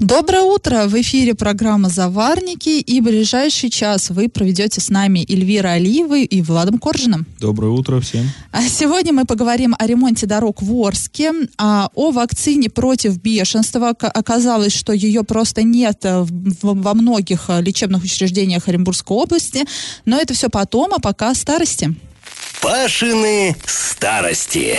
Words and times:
Доброе 0.00 0.44
утро! 0.44 0.86
В 0.86 0.98
эфире 1.02 1.34
программа 1.34 1.90
«Заварники» 1.90 2.80
и 2.80 3.02
ближайший 3.02 3.68
час 3.68 4.08
вы 4.08 4.30
проведете 4.30 4.80
с 4.80 4.88
нами 4.88 5.30
Эльвира 5.30 5.72
Алиевой 5.72 6.24
и 6.24 6.40
Владом 6.40 6.78
Коржиным. 6.78 7.26
Доброе 7.38 7.68
утро 7.72 8.00
всем. 8.00 8.24
А 8.50 8.62
сегодня 8.62 9.12
мы 9.12 9.26
поговорим 9.26 9.76
о 9.78 9.86
ремонте 9.86 10.24
дорог 10.24 10.62
в 10.62 10.74
Орске, 10.80 11.32
а, 11.58 11.90
о 11.94 12.12
вакцине 12.12 12.70
против 12.70 13.18
бешенства. 13.20 13.90
Оказалось, 13.90 14.74
что 14.74 14.94
ее 14.94 15.22
просто 15.22 15.62
нет 15.64 15.98
во 16.02 16.94
многих 16.94 17.50
лечебных 17.60 18.02
учреждениях 18.02 18.68
Оренбургской 18.68 19.14
области, 19.14 19.66
но 20.06 20.18
это 20.18 20.32
все 20.32 20.48
потом, 20.48 20.94
а 20.94 20.98
пока 20.98 21.34
старости. 21.34 21.94
Пашины 22.62 23.54
старости. 23.66 24.78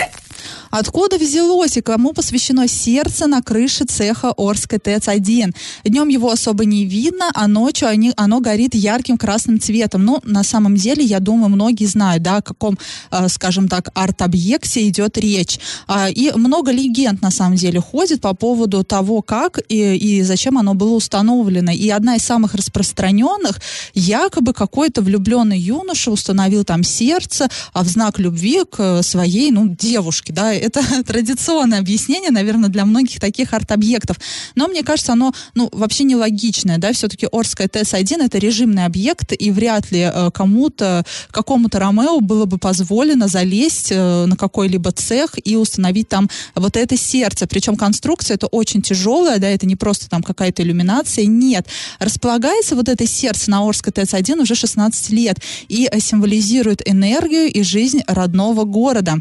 Откуда 0.72 1.18
взялось 1.18 1.76
и 1.76 1.82
кому 1.82 2.14
посвящено 2.14 2.66
сердце 2.66 3.26
на 3.26 3.42
крыше 3.42 3.84
цеха 3.84 4.32
Орской 4.38 4.78
ТЭЦ-1? 4.78 5.54
Днем 5.84 6.08
его 6.08 6.30
особо 6.30 6.64
не 6.64 6.86
видно, 6.86 7.30
а 7.34 7.46
ночью 7.46 7.88
они, 7.88 8.14
оно 8.16 8.40
горит 8.40 8.74
ярким 8.74 9.18
красным 9.18 9.60
цветом. 9.60 10.06
Ну, 10.06 10.20
на 10.24 10.42
самом 10.42 10.76
деле, 10.76 11.04
я 11.04 11.20
думаю, 11.20 11.50
многие 11.50 11.84
знают, 11.84 12.22
да, 12.22 12.38
о 12.38 12.42
каком, 12.42 12.78
э, 13.10 13.28
скажем 13.28 13.68
так, 13.68 13.90
арт-объекте 13.92 14.88
идет 14.88 15.18
речь. 15.18 15.60
А, 15.86 16.08
и 16.08 16.32
много 16.32 16.72
легенд, 16.72 17.20
на 17.20 17.30
самом 17.30 17.56
деле, 17.56 17.78
ходит 17.78 18.22
по 18.22 18.32
поводу 18.32 18.82
того, 18.82 19.20
как 19.20 19.60
и, 19.68 19.96
и 19.96 20.22
зачем 20.22 20.56
оно 20.56 20.72
было 20.72 20.94
установлено. 20.94 21.72
И 21.72 21.90
одна 21.90 22.16
из 22.16 22.22
самых 22.22 22.54
распространенных, 22.54 23.60
якобы 23.92 24.54
какой-то 24.54 25.02
влюбленный 25.02 25.58
юноша 25.58 26.10
установил 26.10 26.64
там 26.64 26.82
сердце, 26.82 27.50
а 27.74 27.84
в 27.84 27.88
знак 27.88 28.18
любви 28.18 28.62
к 28.64 29.02
своей, 29.02 29.50
ну, 29.50 29.68
девушке, 29.68 30.32
да, 30.32 30.61
это 30.62 30.80
традиционное 31.04 31.80
объяснение, 31.80 32.30
наверное, 32.30 32.68
для 32.68 32.84
многих 32.84 33.20
таких 33.20 33.52
арт-объектов. 33.52 34.16
Но 34.54 34.68
мне 34.68 34.82
кажется, 34.82 35.12
оно 35.12 35.34
ну, 35.54 35.68
вообще 35.72 36.04
нелогичное. 36.04 36.78
Да? 36.78 36.92
Все-таки 36.92 37.28
Орская 37.30 37.68
ТС-1 37.68 38.24
это 38.24 38.38
режимный 38.38 38.84
объект, 38.84 39.32
и 39.32 39.50
вряд 39.50 39.90
ли 39.90 40.10
э, 40.12 40.30
кому-то, 40.32 41.04
какому-то 41.30 41.78
Ромео 41.78 42.20
было 42.20 42.46
бы 42.46 42.58
позволено 42.58 43.28
залезть 43.28 43.88
э, 43.90 44.26
на 44.26 44.36
какой-либо 44.36 44.92
цех 44.92 45.34
и 45.42 45.56
установить 45.56 46.08
там 46.08 46.30
вот 46.54 46.76
это 46.76 46.96
сердце. 46.96 47.46
Причем 47.46 47.76
конструкция 47.76 48.36
это 48.36 48.46
очень 48.46 48.82
тяжелая, 48.82 49.38
да, 49.38 49.48
это 49.48 49.66
не 49.66 49.76
просто 49.76 50.08
там 50.08 50.22
какая-то 50.22 50.62
иллюминация, 50.62 51.26
нет. 51.26 51.66
Располагается 51.98 52.76
вот 52.76 52.88
это 52.88 53.06
сердце 53.06 53.50
на 53.50 53.66
Орской 53.66 53.92
ТС-1 53.92 54.40
уже 54.40 54.54
16 54.54 55.10
лет 55.10 55.38
и 55.68 55.88
символизирует 55.98 56.88
энергию 56.88 57.50
и 57.50 57.62
жизнь 57.62 58.02
родного 58.06 58.64
города 58.64 59.20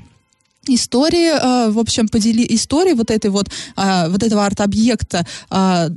истории, 0.75 1.31
э, 1.31 1.71
в 1.71 1.79
общем, 1.79 2.07
подели 2.07 2.45
истории 2.49 2.93
вот 2.93 3.11
этой 3.11 3.29
вот, 3.29 3.49
э, 3.77 4.09
вот 4.09 4.23
этого 4.23 4.45
арт-объекта 4.45 5.25
э, 5.49 5.89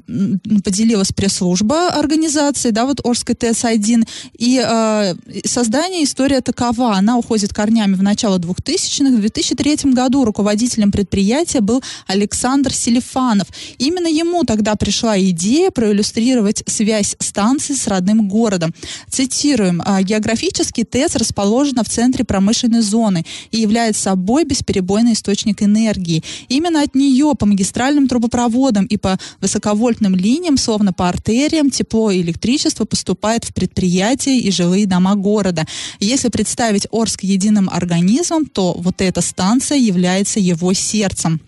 поделилась 0.64 1.12
пресс-служба 1.12 1.89
организации, 1.89 2.70
да, 2.70 2.84
вот 2.86 3.00
Орской 3.05 3.34
ТС-1, 3.34 4.06
и 4.39 5.14
создание 5.47 6.05
история 6.05 6.41
такова, 6.41 6.95
она 6.97 7.17
уходит 7.17 7.52
корнями 7.52 7.95
в 7.95 8.02
начало 8.02 8.39
2000-х, 8.39 9.17
в 9.17 9.20
2003 9.20 9.92
году 9.92 10.25
руководителем 10.25 10.92
предприятия 10.92 11.61
был 11.61 11.83
Александр 12.06 12.72
Селифанов. 12.72 13.48
Именно 13.78 14.08
ему 14.08 14.45
тогда 14.45 14.75
пришла 14.75 15.19
идея 15.19 15.70
проиллюстрировать 15.70 16.62
связь 16.67 17.17
станции 17.19 17.75
с 17.75 17.86
родным 17.86 18.29
городом. 18.29 18.74
Цитируем, 19.11 19.83
географический 20.02 20.85
ТЭС 20.85 21.17
расположена 21.17 21.85
в 21.85 21.89
центре 21.89 22.24
промышленной 22.24 22.83
зоны 22.83 23.24
и 23.51 23.61
является 23.61 24.02
собой 24.02 24.45
бесперебойный 24.64 25.13
источник 25.13 25.63
энергии. 25.63 26.23
Именно 26.48 26.83
от 26.83 26.95
нее 26.95 27.35
по 27.39 27.47
магистральным 27.47 28.08
трубопроводам 28.08 28.86
и 28.86 28.97
по 28.97 29.19
высоковольтным 29.41 30.14
линиям, 30.14 30.57
словно 30.57 30.92
по 30.92 31.08
артериям, 31.08 31.70
тепло 31.70 32.11
и 32.11 32.23
электричество 32.23 32.85
поступает 32.85 33.45
в 33.45 33.53
предприятия 33.53 34.39
и 34.39 34.51
жилые 34.51 34.86
дома 34.86 35.14
города. 35.14 35.67
Если 36.01 36.29
представить 36.29 36.86
Орск 36.91 37.23
единым 37.23 37.69
организмом, 37.70 38.47
то 38.47 38.74
вот 38.79 39.01
эта 39.01 39.20
станция 39.20 39.79
является 39.79 40.41
его 40.41 40.73
сердцем. 40.73 41.41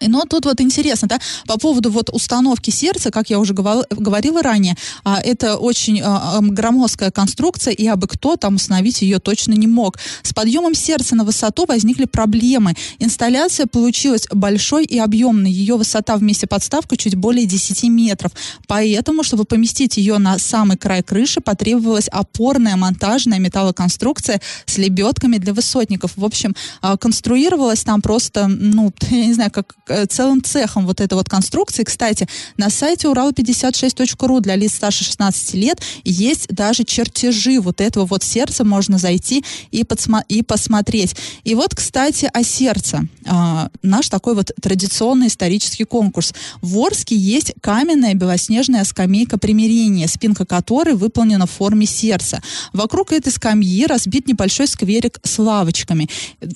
Но 0.00 0.24
тут 0.24 0.44
вот 0.44 0.60
интересно, 0.60 1.08
да, 1.08 1.18
по 1.46 1.58
поводу 1.58 1.90
вот 1.90 2.10
установки 2.10 2.70
сердца, 2.70 3.10
как 3.10 3.30
я 3.30 3.38
уже 3.38 3.54
говорила 3.54 4.42
ранее, 4.42 4.76
а, 5.04 5.20
это 5.20 5.56
очень 5.56 6.00
а, 6.02 6.38
громоздкая 6.40 7.10
конструкция, 7.10 7.72
и 7.72 7.86
абы 7.86 8.06
кто 8.06 8.36
там 8.36 8.56
установить 8.56 9.02
ее 9.02 9.18
точно 9.18 9.52
не 9.54 9.66
мог. 9.66 9.98
С 10.22 10.32
подъемом 10.32 10.74
сердца 10.74 11.14
на 11.16 11.24
высоту 11.24 11.66
возникли 11.66 12.04
проблемы. 12.04 12.74
Инсталляция 12.98 13.66
получилась 13.66 14.26
большой 14.32 14.84
и 14.84 14.98
объемной. 14.98 15.50
Ее 15.50 15.76
высота 15.76 16.16
вместе 16.16 16.46
подставкой 16.46 16.98
чуть 16.98 17.14
более 17.16 17.46
10 17.46 17.84
метров. 17.84 18.32
Поэтому, 18.66 19.22
чтобы 19.22 19.44
поместить 19.44 19.96
ее 19.96 20.18
на 20.18 20.38
самый 20.38 20.76
край 20.76 21.02
крыши, 21.02 21.40
потребовалась 21.40 22.08
опорная 22.08 22.76
монтажная 22.76 23.38
металлоконструкция 23.38 24.40
с 24.66 24.78
лебедками 24.78 25.38
для 25.38 25.52
высотников. 25.52 26.12
В 26.16 26.24
общем, 26.24 26.54
а, 26.80 26.96
конструировалась 26.96 27.84
там 27.84 28.00
просто, 28.02 28.46
ну, 28.48 28.92
я 29.10 29.26
не 29.26 29.34
знаю, 29.34 29.50
как 29.50 29.74
целым 30.08 30.42
цехом 30.42 30.86
вот 30.86 31.00
этой 31.00 31.14
вот 31.14 31.28
конструкции. 31.28 31.84
Кстати, 31.84 32.28
на 32.56 32.70
сайте 32.70 33.08
урал56.ру 33.08 34.40
для 34.40 34.56
лиц 34.56 34.74
старше 34.74 35.04
16 35.04 35.54
лет 35.54 35.80
есть 36.04 36.48
даже 36.48 36.84
чертежи 36.84 37.60
вот 37.60 37.80
этого 37.80 38.06
вот 38.06 38.22
сердца. 38.22 38.64
Можно 38.64 38.98
зайти 38.98 39.44
и, 39.70 39.82
подсма- 39.82 40.24
и 40.28 40.42
посмотреть. 40.42 41.16
И 41.44 41.54
вот, 41.54 41.74
кстати, 41.74 42.30
о 42.32 42.42
сердце. 42.42 43.06
А, 43.26 43.70
наш 43.82 44.08
такой 44.08 44.34
вот 44.34 44.50
традиционный 44.60 45.28
исторический 45.28 45.84
конкурс. 45.84 46.34
В 46.62 46.78
Орске 46.78 47.16
есть 47.16 47.54
каменная 47.60 48.14
белоснежная 48.14 48.84
скамейка 48.84 49.38
примирения, 49.38 50.08
спинка 50.08 50.44
которой 50.44 50.94
выполнена 50.94 51.46
в 51.46 51.50
форме 51.50 51.86
сердца. 51.86 52.42
Вокруг 52.72 53.12
этой 53.12 53.32
скамьи 53.32 53.86
разбит 53.86 54.26
небольшой 54.28 54.66
скверик 54.66 55.20
с 55.22 55.38
лавочками. 55.38 56.08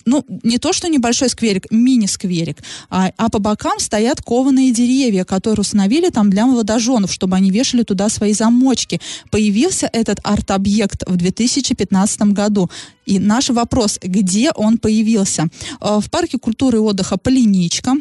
Ну, 0.07 0.25
не 0.43 0.59
то, 0.59 0.73
что 0.73 0.89
небольшой 0.89 1.29
скверик, 1.29 1.71
мини-скверик. 1.71 2.59
А, 2.91 3.13
а 3.23 3.29
по 3.29 3.39
бокам 3.39 3.79
стоят 3.79 4.21
кованые 4.21 4.73
деревья, 4.73 5.23
которые 5.23 5.61
установили 5.61 6.09
там 6.09 6.29
для 6.29 6.45
молодоженов, 6.45 7.13
чтобы 7.13 7.37
они 7.37 7.53
вешали 7.53 7.85
туда 7.85 8.09
свои 8.09 8.33
замочки. 8.33 9.01
Появился 9.31 9.89
этот 9.93 10.19
арт-объект 10.25 11.05
в 11.07 11.17
2015 11.17 12.23
году. 12.33 12.69
И 13.07 13.21
наш 13.21 13.51
вопрос, 13.51 14.01
где 14.03 14.51
он 14.51 14.77
появился? 14.77 15.47
Э, 15.81 16.01
в 16.01 16.11
парке 16.11 16.37
культуры 16.37 16.79
и 16.79 16.81
отдыха 16.81 17.17
«Полиничка», 17.17 17.95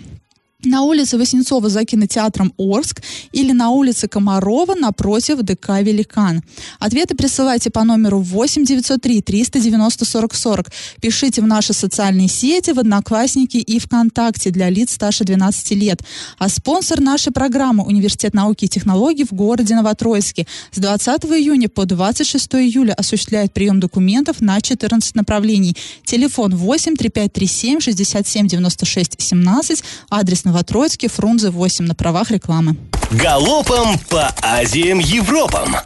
на 0.65 0.83
улице 0.83 1.17
Васнецова 1.17 1.69
за 1.69 1.85
кинотеатром 1.85 2.53
Орск 2.57 3.01
или 3.31 3.51
на 3.51 3.69
улице 3.69 4.07
Комарова 4.07 4.75
напротив 4.75 5.41
ДК 5.41 5.81
«Великан». 5.81 6.41
Ответы 6.79 7.15
присылайте 7.15 7.69
по 7.69 7.83
номеру 7.83 8.19
8 8.19 8.65
903 8.65 9.21
390 9.21 10.05
40 10.05 10.35
40. 10.35 10.67
Пишите 11.01 11.41
в 11.41 11.47
наши 11.47 11.73
социальные 11.73 12.27
сети, 12.27 12.71
в 12.71 12.79
Одноклассники 12.79 13.57
и 13.57 13.79
ВКонтакте 13.79 14.51
для 14.51 14.69
лиц 14.69 14.93
старше 14.93 15.23
12 15.23 15.71
лет. 15.71 16.01
А 16.37 16.49
спонсор 16.49 16.99
нашей 16.99 17.31
программы 17.31 17.83
Университет 17.83 18.33
науки 18.33 18.65
и 18.65 18.67
технологий 18.67 19.23
в 19.23 19.33
городе 19.33 19.75
Новотроицке 19.75 20.47
с 20.71 20.77
20 20.77 21.25
июня 21.25 21.69
по 21.69 21.85
26 21.85 22.55
июля 22.55 22.93
осуществляет 22.93 23.53
прием 23.53 23.79
документов 23.79 24.41
на 24.41 24.61
14 24.61 25.15
направлений. 25.15 25.75
Телефон 26.05 26.55
8 26.55 26.95
3537 26.95 27.79
67 27.79 28.47
96 28.47 29.21
17, 29.21 29.83
адрес 30.09 30.43
Новотроицкий, 30.51 31.07
Фрунзе 31.07 31.49
8 31.49 31.85
на 31.85 31.95
правах 31.95 32.29
рекламы. 32.29 32.75
Галопом 33.11 33.97
по 34.09 34.35
Азиям 34.41 34.99
Европам! 34.99 35.77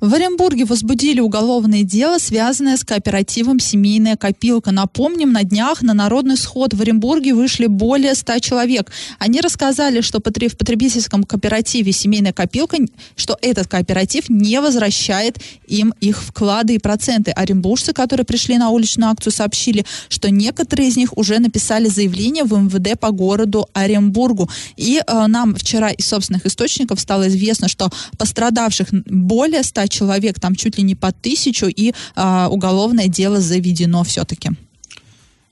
В 0.00 0.14
Оренбурге 0.14 0.64
возбудили 0.64 1.20
уголовное 1.20 1.82
дело, 1.82 2.16
связанное 2.16 2.78
с 2.78 2.84
кооперативом 2.84 3.60
«Семейная 3.60 4.16
копилка». 4.16 4.70
Напомним, 4.70 5.30
на 5.30 5.44
днях 5.44 5.82
на 5.82 5.92
народный 5.92 6.38
сход 6.38 6.72
в 6.72 6.80
Оренбурге 6.80 7.34
вышли 7.34 7.66
более 7.66 8.14
100 8.14 8.38
человек. 8.38 8.90
Они 9.18 9.42
рассказали, 9.42 10.00
что 10.00 10.18
в 10.18 10.22
потребительском 10.22 11.24
кооперативе 11.24 11.92
«Семейная 11.92 12.32
копилка», 12.32 12.78
что 13.14 13.36
этот 13.42 13.68
кооператив 13.68 14.30
не 14.30 14.58
возвращает 14.62 15.38
им 15.66 15.92
их 16.00 16.22
вклады 16.22 16.76
и 16.76 16.78
проценты. 16.78 17.32
Оренбуржцы, 17.32 17.92
которые 17.92 18.24
пришли 18.24 18.56
на 18.56 18.70
уличную 18.70 19.10
акцию, 19.10 19.34
сообщили, 19.34 19.84
что 20.08 20.30
некоторые 20.30 20.88
из 20.88 20.96
них 20.96 21.14
уже 21.18 21.38
написали 21.40 21.88
заявление 21.88 22.44
в 22.44 22.54
МВД 22.58 22.98
по 22.98 23.10
городу 23.10 23.68
Оренбургу. 23.74 24.48
И 24.78 25.02
э, 25.06 25.26
нам 25.26 25.54
вчера 25.54 25.90
из 25.90 26.06
собственных 26.06 26.46
источников 26.46 27.00
стало 27.00 27.28
известно, 27.28 27.68
что 27.68 27.90
пострадавших 28.16 28.88
более 29.04 29.62
100 29.62 29.89
человек, 29.90 30.40
там 30.40 30.54
чуть 30.54 30.78
ли 30.78 30.82
не 30.82 30.94
по 30.94 31.12
тысячу, 31.12 31.66
и 31.66 31.92
а, 32.14 32.48
уголовное 32.50 33.08
дело 33.08 33.40
заведено 33.40 34.04
все-таки. 34.04 34.50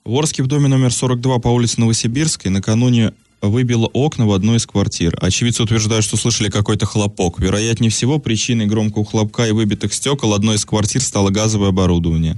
В 0.05 0.15
Орске 0.15 0.43
в 0.43 0.47
доме 0.47 0.67
номер 0.67 0.91
42 0.91 1.39
по 1.39 1.49
улице 1.49 1.79
Новосибирской 1.79 2.49
накануне 2.49 3.13
выбило 3.41 3.87
окна 3.87 4.25
в 4.25 4.31
одной 4.31 4.57
из 4.57 4.65
квартир. 4.65 5.17
Очевидцы 5.21 5.63
утверждают, 5.63 6.03
что 6.03 6.17
слышали 6.17 6.49
какой-то 6.49 6.85
хлопок. 6.85 7.39
Вероятнее 7.39 7.91
всего, 7.91 8.19
причиной 8.19 8.65
громкого 8.65 9.05
хлопка 9.05 9.47
и 9.47 9.51
выбитых 9.51 9.93
стекол 9.93 10.33
одной 10.33 10.55
из 10.55 10.65
квартир 10.65 11.01
стало 11.01 11.29
газовое 11.29 11.69
оборудование. 11.69 12.37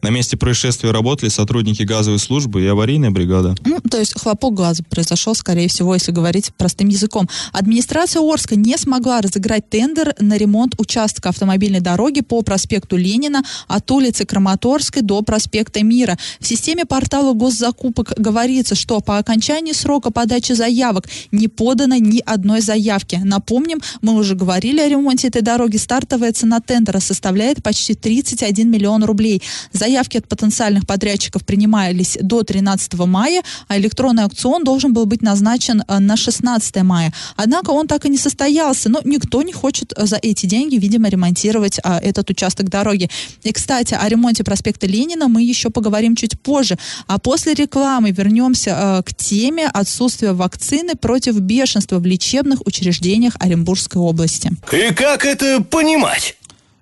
На 0.00 0.10
месте 0.10 0.36
происшествия 0.36 0.92
работали 0.92 1.28
сотрудники 1.28 1.82
газовой 1.82 2.20
службы 2.20 2.62
и 2.62 2.66
аварийная 2.66 3.10
бригада. 3.10 3.56
Ну, 3.64 3.80
то 3.80 3.98
есть 3.98 4.18
хлопок 4.18 4.54
газа 4.54 4.84
произошел, 4.84 5.34
скорее 5.34 5.68
всего, 5.68 5.94
если 5.94 6.12
говорить 6.12 6.52
простым 6.56 6.88
языком. 6.88 7.28
Администрация 7.52 8.22
Орска 8.22 8.54
не 8.54 8.76
смогла 8.76 9.20
разыграть 9.20 9.68
тендер 9.68 10.14
на 10.20 10.36
ремонт 10.36 10.74
участка 10.78 11.30
автомобильной 11.30 11.80
дороги 11.80 12.20
по 12.20 12.42
проспекту 12.42 12.96
Ленина 12.96 13.42
от 13.66 13.90
улицы 13.90 14.24
Краматорской 14.24 15.02
до 15.02 15.22
проспекта 15.22 15.82
Мира. 15.82 16.16
В 16.38 16.46
системе 16.46 16.84
портала 16.84 17.32
госзакупок 17.32 18.12
говорится, 18.16 18.76
что 18.76 19.00
по 19.00 19.18
окончании 19.18 19.72
срока 19.72 20.12
подачи 20.12 20.52
заявок 20.52 21.08
не 21.32 21.48
подано 21.48 21.96
ни 21.96 22.22
одной 22.24 22.60
заявки. 22.60 23.20
Напомним, 23.24 23.80
мы 24.00 24.14
уже 24.14 24.36
говорили 24.36 24.80
о 24.80 24.88
ремонте 24.88 25.28
этой 25.28 25.42
дороги. 25.42 25.76
Стартовая 25.76 26.32
цена 26.32 26.60
тендера 26.60 27.00
составляет 27.00 27.62
почти 27.62 27.94
31 27.94 28.70
миллион 28.70 29.02
рублей. 29.02 29.42
За 29.72 29.87
Заявки 29.88 30.18
от 30.18 30.28
потенциальных 30.28 30.86
подрядчиков 30.86 31.46
принимались 31.46 32.18
до 32.20 32.42
13 32.42 32.92
мая, 33.06 33.42
а 33.68 33.78
электронный 33.78 34.24
аукцион 34.24 34.62
должен 34.62 34.92
был 34.92 35.06
быть 35.06 35.22
назначен 35.22 35.82
э, 35.88 35.98
на 35.98 36.14
16 36.14 36.82
мая. 36.82 37.14
Однако 37.36 37.70
он 37.70 37.86
так 37.86 38.04
и 38.04 38.10
не 38.10 38.18
состоялся, 38.18 38.90
но 38.90 39.00
никто 39.04 39.40
не 39.40 39.54
хочет 39.54 39.94
э, 39.96 40.04
за 40.04 40.18
эти 40.20 40.44
деньги, 40.44 40.76
видимо, 40.76 41.08
ремонтировать 41.08 41.80
а, 41.82 42.00
этот 42.00 42.28
участок 42.28 42.68
дороги. 42.68 43.08
И, 43.44 43.50
кстати, 43.50 43.96
о 43.98 44.06
ремонте 44.06 44.44
проспекта 44.44 44.86
Ленина 44.86 45.26
мы 45.26 45.42
еще 45.42 45.70
поговорим 45.70 46.16
чуть 46.16 46.38
позже. 46.38 46.76
А 47.06 47.18
после 47.18 47.54
рекламы 47.54 48.10
вернемся 48.10 48.74
а, 48.76 49.02
к 49.02 49.14
теме 49.14 49.68
отсутствия 49.68 50.34
вакцины 50.34 50.96
против 50.96 51.40
бешенства 51.40 51.98
в 51.98 52.04
лечебных 52.04 52.60
учреждениях 52.66 53.36
Оренбургской 53.40 54.02
области. 54.02 54.52
И 54.70 54.92
как 54.92 55.24
это 55.24 55.62
понимать? 55.62 56.36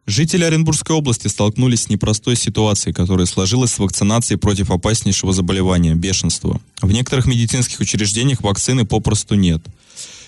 Жители 0.07 0.45
Оренбургской 0.45 0.95
области 0.95 1.27
столкнулись 1.27 1.83
с 1.83 1.89
непростой 1.89 2.37
ситуацией, 2.37 2.95
которая 2.95 3.27
сложилась 3.27 3.73
с 3.73 3.79
вакцинацией 3.81 4.39
против 4.39 4.71
опаснейшего 4.71 5.33
заболевания– 5.33 5.95
бешенства. 5.97 6.61
В 6.81 6.93
некоторых 6.93 7.27
медицинских 7.27 7.81
учреждениях 7.81 8.41
вакцины 8.43 8.85
попросту 8.85 9.35
нет. 9.35 9.63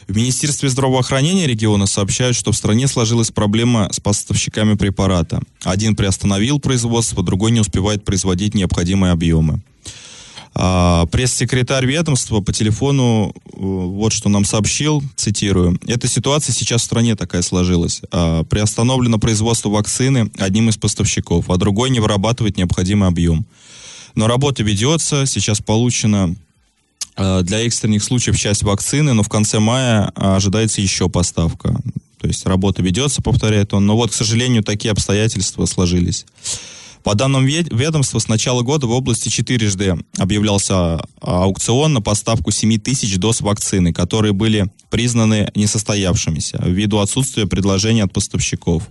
В 0.09 0.17
Министерстве 0.17 0.69
здравоохранения 0.69 1.47
региона 1.47 1.87
сообщают, 1.87 2.35
что 2.35 2.51
в 2.51 2.57
стране 2.57 2.89
сложилась 2.89 3.31
проблема 3.31 3.89
с 3.93 4.01
поставщиками 4.01 4.75
препарата. 4.75 5.43
Один 5.63 5.95
приостановил 5.95 6.59
производство, 6.59 7.23
другой 7.23 7.53
не 7.53 7.61
успевает 7.61 8.05
производить 8.05 8.55
необходимые 8.55 9.13
объемы. 9.13 9.61
А, 10.61 11.07
пресс-секретарь 11.07 11.87
ведомства 11.87 12.41
по 12.41 12.53
телефону 12.53 13.33
э, 13.33 13.51
вот 13.53 14.13
что 14.13 14.29
нам 14.29 14.45
сообщил, 14.45 15.05
цитирую. 15.15 15.79
Эта 15.87 16.09
ситуация 16.09 16.53
сейчас 16.53 16.83
в 16.83 16.85
стране 16.85 17.15
такая 17.15 17.43
сложилась. 17.43 18.03
А, 18.11 18.43
приостановлено 18.43 19.21
производство 19.21 19.69
вакцины 19.69 20.33
одним 20.37 20.69
из 20.69 20.77
поставщиков, 20.77 21.49
а 21.49 21.57
другой 21.59 21.91
не 21.91 22.01
вырабатывает 22.01 22.57
необходимый 22.57 23.09
объем. 23.09 23.47
Но 24.17 24.27
работа 24.27 24.65
ведется, 24.65 25.27
сейчас 25.27 25.61
получено 25.61 26.35
а, 27.15 27.43
для 27.43 27.61
экстренных 27.61 28.03
случаев 28.03 28.37
часть 28.37 28.65
вакцины, 28.65 29.13
но 29.13 29.23
в 29.23 29.29
конце 29.29 29.61
мая 29.61 30.07
ожидается 30.17 30.81
еще 30.81 31.09
поставка. 31.09 31.81
То 32.21 32.27
есть 32.27 32.45
работа 32.47 32.83
ведется, 32.83 33.23
повторяет 33.23 33.75
он. 33.75 33.87
Но 33.87 33.95
вот, 33.95 34.11
к 34.11 34.15
сожалению, 34.15 34.65
такие 34.65 34.91
обстоятельства 34.91 35.67
сложились. 35.67 36.27
По 37.09 37.15
данным 37.15 37.47
ведомства, 37.47 38.19
с 38.19 38.29
начала 38.29 38.61
года 38.61 38.87
в 38.87 38.91
области 38.91 39.31
четырежды 39.31 39.97
объявлялся 40.19 40.75
а, 41.23 41.45
аукцион 41.45 41.95
на 41.95 42.03
поставку 42.03 42.51
7 42.51 42.79
тысяч 42.79 43.17
доз 43.17 43.41
вакцины, 43.41 43.95
которые 43.95 44.35
были 44.35 44.71
признаны 44.91 45.51
несостоявшимися 45.55 46.63
ввиду 46.67 46.99
отсутствия 46.99 47.47
предложений 47.47 48.03
от 48.03 48.13
поставщиков. 48.13 48.83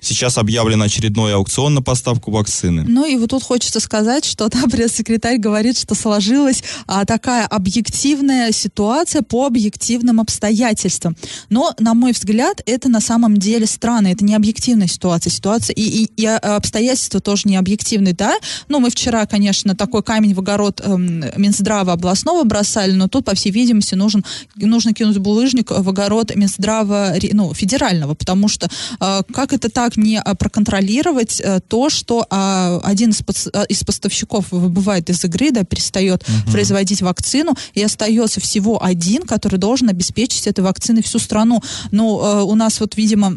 Сейчас 0.00 0.38
объявлен 0.38 0.82
очередной 0.82 1.34
аукцион 1.34 1.74
на 1.74 1.82
поставку 1.82 2.30
вакцины. 2.30 2.84
Ну 2.86 3.06
и 3.06 3.16
вот 3.16 3.30
тут 3.30 3.42
хочется 3.42 3.80
сказать, 3.80 4.24
что 4.24 4.48
да, 4.48 4.62
пресс-секретарь 4.70 5.38
говорит, 5.38 5.78
что 5.78 5.94
сложилась 5.94 6.62
а, 6.86 7.04
такая 7.04 7.46
объективная 7.46 8.52
ситуация 8.52 9.22
по 9.22 9.46
объективным 9.46 10.20
обстоятельствам. 10.20 11.16
Но, 11.50 11.72
на 11.78 11.94
мой 11.94 12.12
взгляд, 12.12 12.62
это 12.66 12.88
на 12.88 13.00
самом 13.00 13.36
деле 13.36 13.66
странно. 13.66 14.08
Это 14.08 14.24
не 14.24 14.34
объективная 14.34 14.88
ситуация. 14.88 15.30
Ситуация 15.30 15.74
и, 15.74 15.82
и, 15.82 16.10
и 16.16 16.26
обстоятельства 16.26 17.20
тоже 17.20 17.42
не 17.44 17.56
объективные, 17.56 18.14
да? 18.14 18.36
Ну, 18.68 18.80
мы 18.80 18.90
вчера, 18.90 19.26
конечно, 19.26 19.74
такой 19.74 20.02
камень 20.02 20.34
в 20.34 20.40
огород 20.40 20.80
эм, 20.84 21.24
Минздрава 21.36 21.92
областного 21.92 22.44
бросали, 22.44 22.92
но 22.92 23.08
тут, 23.08 23.24
по 23.24 23.34
всей 23.34 23.50
видимости, 23.50 23.94
нужен, 23.94 24.24
нужно 24.56 24.94
кинуть 24.94 25.18
булыжник 25.18 25.70
в 25.70 25.88
огород 25.88 26.34
Минздрава 26.34 27.14
ну, 27.32 27.54
федерального, 27.54 28.14
потому 28.14 28.48
что 28.48 28.68
э, 29.00 29.22
как 29.32 29.52
это 29.52 29.70
так 29.70 29.87
никак 29.88 29.96
не 29.96 30.20
а, 30.20 30.34
проконтролировать 30.34 31.40
э, 31.40 31.60
то, 31.66 31.90
что 31.90 32.26
а, 32.30 32.80
один 32.84 33.12
а, 33.52 33.62
из 33.64 33.84
поставщиков 33.84 34.46
выбывает 34.50 35.10
из 35.10 35.24
игры, 35.24 35.50
да, 35.50 35.64
перестает 35.64 36.22
угу. 36.22 36.52
производить 36.52 37.02
вакцину, 37.02 37.56
и 37.74 37.82
остается 37.82 38.40
всего 38.40 38.82
один, 38.82 39.22
который 39.22 39.58
должен 39.58 39.88
обеспечить 39.88 40.46
этой 40.46 40.60
вакциной 40.60 41.02
всю 41.02 41.18
страну. 41.18 41.62
Но 41.90 42.40
э, 42.40 42.42
у 42.42 42.54
нас 42.54 42.80
вот, 42.80 42.96
видимо, 42.96 43.36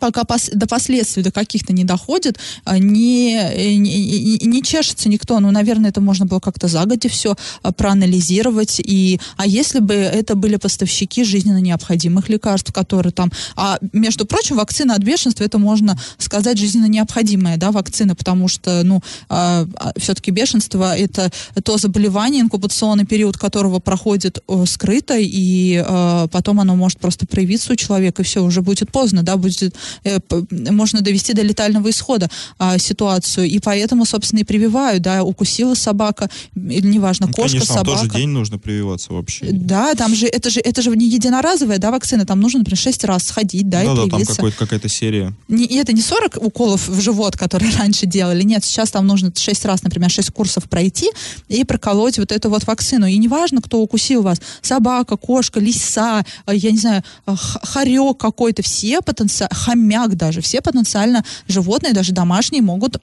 пока 0.00 0.24
пос, 0.24 0.50
до 0.52 0.66
последствий 0.66 1.22
до 1.22 1.30
каких-то 1.30 1.72
не 1.72 1.84
доходит, 1.84 2.38
а, 2.64 2.78
не, 2.78 3.76
не, 3.76 4.38
не, 4.38 4.38
не 4.46 4.62
чешется 4.62 5.08
никто. 5.08 5.38
Ну, 5.40 5.50
наверное, 5.50 5.90
это 5.90 6.00
можно 6.00 6.26
было 6.26 6.40
как-то 6.40 6.68
загоди 6.68 7.08
все 7.08 7.36
а, 7.62 7.72
проанализировать. 7.72 8.80
И, 8.80 9.20
а 9.36 9.46
если 9.46 9.80
бы 9.80 9.94
это 9.94 10.34
были 10.34 10.56
поставщики 10.56 11.24
жизненно 11.24 11.60
необходимых 11.60 12.28
лекарств, 12.28 12.72
которые 12.72 13.12
там... 13.12 13.30
А, 13.56 13.78
между 13.92 14.26
прочим, 14.26 14.56
вакцина 14.56 14.94
от 14.94 15.02
бешенства, 15.02 15.44
это 15.44 15.58
можно 15.58 15.98
сказать 16.18 16.58
жизненно 16.58 16.86
необходимая, 16.86 17.56
да, 17.56 17.70
вакцина, 17.70 18.14
потому 18.14 18.48
что, 18.48 18.82
ну, 18.82 19.02
а, 19.28 19.66
все-таки 19.96 20.30
бешенство 20.30 20.96
это 20.96 21.30
то 21.62 21.76
заболевание, 21.76 22.42
инкубационный 22.42 23.06
период 23.06 23.36
которого 23.36 23.78
проходит 23.78 24.42
о, 24.46 24.64
скрыто, 24.66 25.16
и 25.18 25.82
а, 25.86 26.26
потом 26.28 26.60
оно 26.60 26.76
может 26.76 26.98
просто 26.98 27.26
проявиться 27.26 27.72
у 27.72 27.76
человека, 27.76 28.22
и 28.22 28.24
все, 28.24 28.42
уже 28.42 28.62
будет 28.62 28.90
поздно, 28.90 29.22
да, 29.22 29.36
будет 29.36 29.62
э, 29.62 29.70
можно 30.50 31.00
довести 31.00 31.32
до 31.32 31.42
летального 31.42 31.90
исхода 31.90 32.28
э, 32.58 32.78
ситуацию. 32.78 33.46
И 33.46 33.58
поэтому, 33.58 34.04
собственно, 34.04 34.40
и 34.40 34.44
прививают, 34.44 35.02
да, 35.02 35.22
укусила 35.22 35.74
собака, 35.74 36.28
или 36.54 36.86
неважно, 36.86 37.26
ну, 37.26 37.32
кошка, 37.32 37.58
конечно, 37.58 37.74
собака. 37.74 37.98
тоже 37.98 38.10
день 38.10 38.28
нужно 38.28 38.58
прививаться 38.58 39.12
вообще. 39.12 39.46
Да, 39.50 39.94
там 39.94 40.14
же, 40.14 40.26
это 40.26 40.50
же, 40.50 40.60
это 40.60 40.82
же 40.82 40.90
не 40.96 41.08
единоразовая, 41.08 41.78
да, 41.78 41.90
вакцина, 41.90 42.26
там 42.26 42.40
нужно, 42.40 42.60
например, 42.60 42.78
6 42.78 43.04
раз 43.04 43.24
сходить, 43.24 43.68
да, 43.68 43.84
да 43.84 43.92
и 43.92 43.96
да, 43.96 44.16
привиться. 44.16 44.36
там 44.36 44.52
какая-то 44.52 44.88
серия. 44.88 45.34
Не, 45.48 45.64
и 45.64 45.76
это 45.76 45.92
не 45.92 46.02
40 46.02 46.36
уколов 46.36 46.88
в 46.88 47.00
живот, 47.00 47.36
которые 47.36 47.72
раньше 47.78 48.06
делали, 48.06 48.42
нет, 48.42 48.64
сейчас 48.64 48.90
там 48.90 49.06
нужно 49.06 49.32
6 49.34 49.64
раз, 49.64 49.82
например, 49.82 50.10
6 50.10 50.30
курсов 50.30 50.64
пройти 50.68 51.10
и 51.48 51.64
проколоть 51.64 52.18
вот 52.18 52.32
эту 52.32 52.50
вот 52.50 52.66
вакцину. 52.66 53.06
И 53.06 53.16
неважно, 53.18 53.60
кто 53.60 53.80
укусил 53.80 54.22
вас, 54.22 54.40
собака, 54.62 55.16
кошка, 55.16 55.60
лиса, 55.60 56.24
э, 56.46 56.54
я 56.54 56.70
не 56.70 56.78
знаю, 56.78 57.02
э, 57.26 57.34
хорек 57.36 58.18
какой-то, 58.18 58.62
все 58.62 59.00
потенциально, 59.00 59.54
хомяк 59.80 60.16
даже, 60.16 60.40
все 60.40 60.60
потенциально 60.60 61.24
животные, 61.48 61.92
даже 61.92 62.12
домашние, 62.12 62.62
могут 62.62 62.98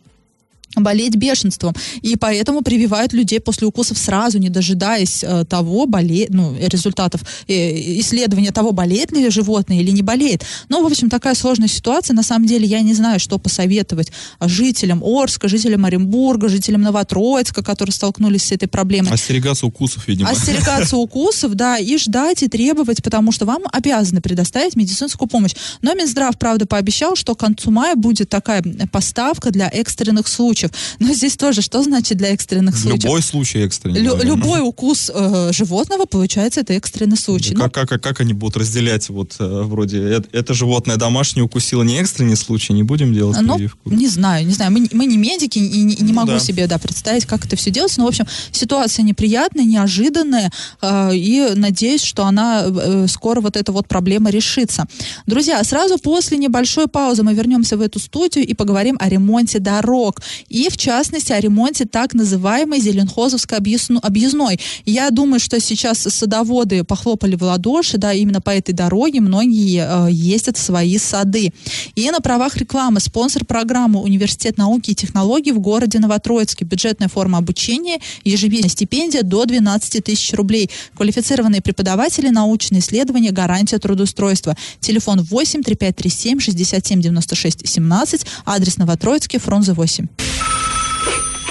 болеть 0.83 1.15
бешенством. 1.15 1.73
И 2.01 2.15
поэтому 2.15 2.61
прививают 2.61 3.13
людей 3.13 3.39
после 3.39 3.67
укусов 3.67 3.97
сразу, 3.97 4.37
не 4.37 4.49
дожидаясь 4.49 5.23
э, 5.23 5.45
того, 5.45 5.85
боле... 5.85 6.27
ну, 6.29 6.55
результатов 6.59 7.21
э, 7.47 7.99
исследования 7.99 8.51
того, 8.51 8.71
болеет 8.71 9.11
ли 9.11 9.29
животное 9.29 9.79
или 9.79 9.91
не 9.91 10.01
болеет. 10.01 10.43
Ну, 10.69 10.83
в 10.83 10.87
общем, 10.87 11.09
такая 11.09 11.35
сложная 11.35 11.67
ситуация. 11.67 12.13
На 12.13 12.23
самом 12.23 12.47
деле, 12.47 12.65
я 12.65 12.81
не 12.81 12.93
знаю, 12.93 13.19
что 13.19 13.37
посоветовать 13.37 14.11
жителям 14.41 15.03
Орска, 15.03 15.47
жителям 15.47 15.85
Оренбурга, 15.85 16.49
жителям 16.49 16.81
Новотроицка, 16.81 17.63
которые 17.63 17.93
столкнулись 17.93 18.43
с 18.43 18.51
этой 18.51 18.67
проблемой. 18.67 19.11
Остерегаться 19.11 19.65
укусов, 19.65 20.07
видимо. 20.07 20.29
Остерегаться 20.29 20.97
укусов, 21.07 21.55
да, 21.55 21.77
и 21.77 21.97
ждать, 21.97 22.43
и 22.43 22.47
требовать, 22.47 23.03
потому 23.03 23.31
что 23.31 23.45
вам 23.45 23.63
обязаны 23.71 24.21
предоставить 24.21 24.75
медицинскую 24.75 25.27
помощь. 25.27 25.55
Но 25.81 25.93
Минздрав, 25.93 26.37
правда, 26.37 26.65
пообещал, 26.65 27.15
что 27.15 27.35
к 27.35 27.39
концу 27.39 27.71
мая 27.71 27.95
будет 27.95 28.29
такая 28.29 28.63
поставка 28.91 29.51
для 29.51 29.69
экстренных 29.69 30.27
случаев 30.27 30.66
случаев. 30.67 30.97
Но 30.99 31.13
здесь 31.13 31.37
тоже, 31.37 31.61
что 31.61 31.81
значит 31.83 32.17
для 32.17 32.29
экстренных 32.29 32.77
случаев? 32.77 33.03
Любой 33.03 33.21
случай 33.21 33.59
экстренный. 33.59 34.01
Лю- 34.01 34.21
любой 34.21 34.61
укус 34.61 35.11
э, 35.13 35.51
животного, 35.53 36.05
получается, 36.05 36.61
это 36.61 36.73
экстренный 36.73 37.17
случай. 37.17 37.53
Как, 37.53 37.75
ну, 37.75 37.85
как, 37.85 38.01
как 38.01 38.21
они 38.21 38.33
будут 38.33 38.57
разделять? 38.57 39.09
Вот 39.09 39.35
э, 39.39 39.61
вроде 39.63 40.01
это, 40.01 40.27
это 40.31 40.53
животное 40.53 40.97
домашнее 40.97 41.43
укусило 41.43 41.83
не 41.83 41.97
экстренный 41.97 42.37
случай, 42.37 42.73
не 42.73 42.83
будем 42.83 43.13
делать 43.13 43.37
ну, 43.41 43.55
прививку? 43.55 43.89
Не 43.89 44.07
знаю, 44.07 44.45
не 44.45 44.53
знаю. 44.53 44.71
Мы, 44.71 44.87
мы 44.91 45.05
не 45.05 45.17
медики, 45.17 45.59
и 45.59 45.83
не, 45.83 45.95
не 45.95 46.11
ну, 46.11 46.13
могу 46.13 46.31
да. 46.31 46.39
себе 46.39 46.67
да, 46.67 46.77
представить, 46.77 47.25
как 47.25 47.45
это 47.45 47.55
все 47.55 47.71
делается. 47.71 47.99
Но, 47.99 48.05
в 48.05 48.09
общем, 48.09 48.25
ситуация 48.51 49.03
неприятная, 49.03 49.65
неожиданная, 49.65 50.51
э, 50.81 51.15
и 51.15 51.53
надеюсь, 51.55 52.03
что 52.03 52.25
она 52.25 52.65
э, 52.65 53.05
скоро 53.07 53.41
вот 53.41 53.55
эта 53.55 53.71
вот 53.71 53.87
проблема 53.87 54.29
решится. 54.29 54.85
Друзья, 55.25 55.63
сразу 55.63 55.97
после 55.97 56.37
небольшой 56.37 56.87
паузы 56.87 57.23
мы 57.23 57.33
вернемся 57.33 57.77
в 57.77 57.81
эту 57.81 57.99
студию 57.99 58.45
и 58.45 58.53
поговорим 58.53 58.97
о 58.99 59.09
ремонте 59.09 59.59
дорог. 59.59 60.21
и, 60.49 60.56
в 60.69 60.77
частности, 60.77 61.31
о 61.31 61.39
ремонте 61.39 61.85
так 61.85 62.13
называемой 62.13 62.79
Зеленхозовской 62.79 63.57
объездной. 63.57 64.59
Я 64.85 65.09
думаю, 65.09 65.39
что 65.39 65.59
сейчас 65.59 65.99
садоводы 65.99 66.83
похлопали 66.83 67.35
в 67.35 67.43
ладоши, 67.43 67.97
да, 67.97 68.13
именно 68.13 68.41
по 68.41 68.49
этой 68.49 68.73
дороге 68.73 69.21
многие 69.21 70.07
э, 70.07 70.11
ездят 70.11 70.57
в 70.57 70.61
свои 70.61 70.97
сады. 70.97 71.53
И 71.95 72.09
на 72.11 72.19
правах 72.19 72.57
рекламы 72.57 72.99
спонсор 72.99 73.45
программы 73.45 74.01
Университет 74.01 74.57
науки 74.57 74.91
и 74.91 74.95
технологий 74.95 75.51
в 75.51 75.59
городе 75.59 75.99
Новотроицке. 75.99 76.65
Бюджетная 76.65 77.07
форма 77.07 77.37
обучения, 77.37 77.99
ежемесячная 78.23 78.69
стипендия 78.69 79.23
до 79.23 79.45
12 79.45 80.03
тысяч 80.03 80.33
рублей. 80.33 80.69
Квалифицированные 80.95 81.61
преподаватели, 81.61 82.29
научные 82.29 82.79
исследования, 82.79 83.31
гарантия 83.31 83.77
трудоустройства. 83.77 84.55
Телефон 84.79 85.21
8 85.21 85.63
3537 85.63 86.39
67 86.39 87.01
96 87.01 87.67
17, 87.67 88.25
адрес 88.45 88.77
Новотроицкий, 88.77 89.39
Фрунзе 89.39 89.73
8. 89.73 90.07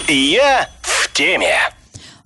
Я 0.08 0.68
в 0.82 1.12
теме. 1.12 1.56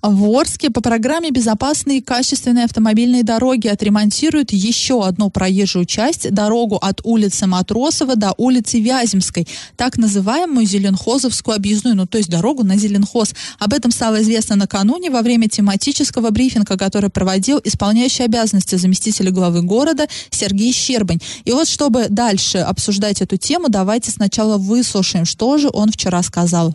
В 0.03 0.31
Орске 0.39 0.71
по 0.71 0.83
программе 0.83 1.31
«Безопасные 1.31 1.99
и 1.99 2.01
качественные 2.03 2.67
автомобильные 2.67 3.23
дороги» 3.23 3.69
отремонтируют 3.69 4.53
еще 4.53 5.07
одну 5.07 5.31
проезжую 5.31 5.87
часть, 5.87 6.31
дорогу 6.31 6.77
от 6.77 7.01
улицы 7.05 7.47
Матросова 7.47 8.17
до 8.17 8.35
улицы 8.37 8.81
Вяземской, 8.81 9.49
так 9.77 9.97
называемую 9.97 10.67
Зеленхозовскую 10.67 11.57
объездную, 11.57 11.97
ну 11.97 12.07
то 12.07 12.19
есть 12.19 12.29
дорогу 12.29 12.65
на 12.65 12.77
Зеленхоз. 12.77 13.35
Об 13.59 13.73
этом 13.73 13.93
стало 13.93 14.21
известно 14.21 14.57
накануне 14.57 15.11
во 15.11 15.23
время 15.23 15.49
тематического 15.49 16.31
брифинга, 16.31 16.77
который 16.77 17.09
проводил 17.09 17.61
исполняющий 17.65 18.25
обязанности 18.25 18.77
заместителя 18.77 19.31
главы 19.31 19.63
города 19.63 20.07
Сергей 20.31 20.73
Щербань. 20.73 21.21
И 21.45 21.53
вот 21.53 21.67
чтобы 21.67 22.09
дальше 22.11 22.59
обсуждать 22.59 23.23
эту 23.23 23.39
тему, 23.39 23.71
давайте 23.71 24.11
сначала 24.11 24.59
выслушаем, 24.59 25.25
что 25.25 25.57
же 25.57 25.71
он 25.73 25.91
вчера 25.91 26.23
сказал. 26.23 26.75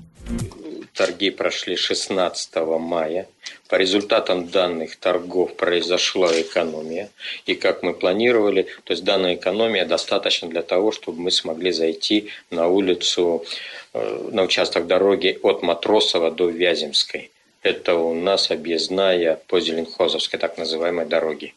Торги 0.96 1.30
прошли 1.30 1.76
16 1.76 2.56
мая. 2.80 3.28
По 3.68 3.76
результатам 3.76 4.48
данных 4.48 4.96
торгов 4.96 5.56
произошла 5.56 6.32
экономия. 6.40 7.10
И 7.46 7.56
как 7.56 7.84
мы 7.84 7.94
планировали, 7.94 8.68
то 8.86 8.92
есть 8.94 9.04
данная 9.04 9.36
экономия 9.36 9.86
достаточно 9.86 10.48
для 10.48 10.62
того, 10.62 10.94
чтобы 10.94 11.22
мы 11.22 11.32
смогли 11.32 11.72
зайти 11.72 12.30
на 12.50 12.70
улицу, 12.70 13.44
э, 13.94 14.30
на 14.32 14.44
участок 14.44 14.88
дороги 14.88 15.38
от 15.44 15.64
Матросова 15.64 16.32
до 16.32 16.48
Вяземской. 16.50 17.30
Это 17.62 17.96
у 17.96 18.14
нас 18.14 18.50
объездная 18.50 19.42
по 19.48 19.60
Зеленхозовской 19.60 20.40
так 20.40 20.58
называемой 20.58 21.06
дороге. 21.06 21.54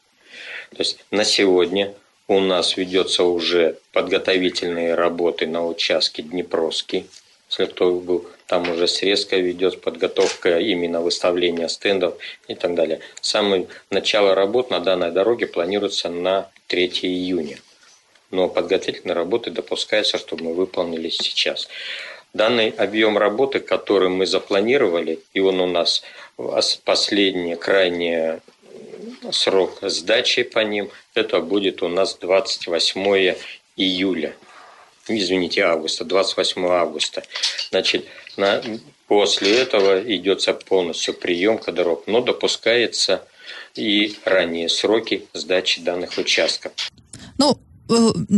То 0.71 0.79
есть 0.81 0.99
на 1.13 1.25
сегодня 1.25 1.95
у 2.27 2.41
нас 2.41 2.77
ведется 2.77 3.23
уже 3.23 3.79
подготовительные 3.93 4.95
работы 4.95 5.47
на 5.47 5.65
участке 5.65 6.23
Днепровский, 6.23 7.07
кто 7.49 7.93
был 7.93 8.27
там 8.47 8.71
уже 8.71 8.89
срезка 8.89 9.37
ведет, 9.37 9.81
подготовка 9.81 10.59
именно 10.59 11.01
выставления 11.01 11.69
стендов 11.69 12.17
и 12.47 12.55
так 12.55 12.75
далее. 12.75 13.01
Самое 13.21 13.67
начало 13.91 14.35
работ 14.35 14.71
на 14.71 14.81
данной 14.81 15.11
дороге 15.11 15.47
планируется 15.47 16.09
на 16.09 16.49
3 16.69 16.87
июня. 17.03 17.59
Но 18.31 18.49
подготовительные 18.49 19.15
работы 19.15 19.51
допускается, 19.51 20.19
чтобы 20.19 20.45
мы 20.45 20.55
выполнили 20.55 21.09
сейчас. 21.09 21.69
Данный 22.35 22.71
объем 22.71 23.17
работы, 23.17 23.59
который 23.59 24.11
мы 24.11 24.27
запланировали, 24.27 25.19
и 25.33 25.41
он 25.41 25.61
у 25.61 25.67
нас 25.67 26.03
последний, 26.85 27.57
крайний 27.57 28.41
срок 29.31 29.79
сдачи 29.83 30.43
по 30.43 30.61
ним, 30.61 30.91
это 31.15 31.41
будет 31.41 31.83
у 31.83 31.89
нас 31.89 32.17
28 32.17 33.35
июля 33.77 34.35
извините, 35.17 35.63
августа, 35.63 36.05
28 36.05 36.67
августа. 36.67 37.23
Значит, 37.71 38.07
на, 38.37 38.63
после 39.07 39.59
этого 39.59 40.01
идется 40.01 40.53
полностью 40.55 41.15
приемка 41.15 41.73
дорог, 41.73 42.05
но 42.07 42.21
допускается 42.21 43.27
и 43.75 44.17
ранние 44.25 44.69
сроки 44.69 45.27
сдачи 45.33 45.81
данных 45.81 46.19
участков. 46.19 46.73
Ну, 47.39 47.59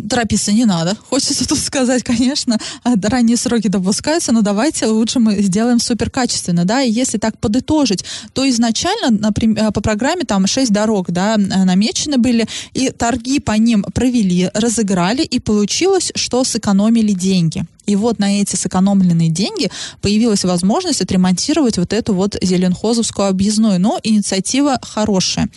торопиться 0.09 0.53
не 0.53 0.65
надо. 0.65 0.97
Хочется 1.11 1.47
тут 1.49 1.59
сказать, 1.59 2.03
конечно, 2.03 2.59
а, 2.85 2.95
ранние 3.03 3.37
сроки 3.37 3.69
допускаются, 3.69 4.33
но 4.33 4.43
давайте 4.43 4.87
лучше 4.87 5.19
мы 5.19 5.43
сделаем 5.43 5.81
супер 5.81 6.11
качественно, 6.11 6.65
да, 6.65 6.83
и 6.83 6.91
если 6.91 7.19
так 7.19 7.39
подытожить, 7.39 8.05
то 8.33 8.49
изначально 8.49 9.11
например, 9.11 9.65
э, 9.65 9.71
по 9.71 9.81
программе 9.81 10.25
там 10.25 10.47
6 10.47 10.73
дорог, 10.73 11.11
да, 11.11 11.37
намечены 11.37 12.19
были, 12.19 12.47
и 12.75 12.91
торги 12.91 13.41
по 13.41 13.53
ним 13.53 13.85
провели, 13.95 14.51
разыграли, 14.55 15.23
и 15.23 15.39
получилось, 15.39 16.13
что 16.15 16.45
сэкономили 16.45 17.13
деньги. 17.13 17.65
И 17.87 17.97
вот 17.97 18.19
на 18.19 18.41
эти 18.41 18.57
сэкономленные 18.57 19.31
деньги 19.31 19.71
появилась 20.01 20.45
возможность 20.45 21.01
отремонтировать 21.01 21.79
вот 21.79 21.93
эту 21.93 22.15
вот 22.15 22.37
Зеленхозовскую 22.41 23.29
объездную. 23.29 23.81
Но 23.81 23.99
инициатива 24.03 24.79
хорошая. 24.83 25.49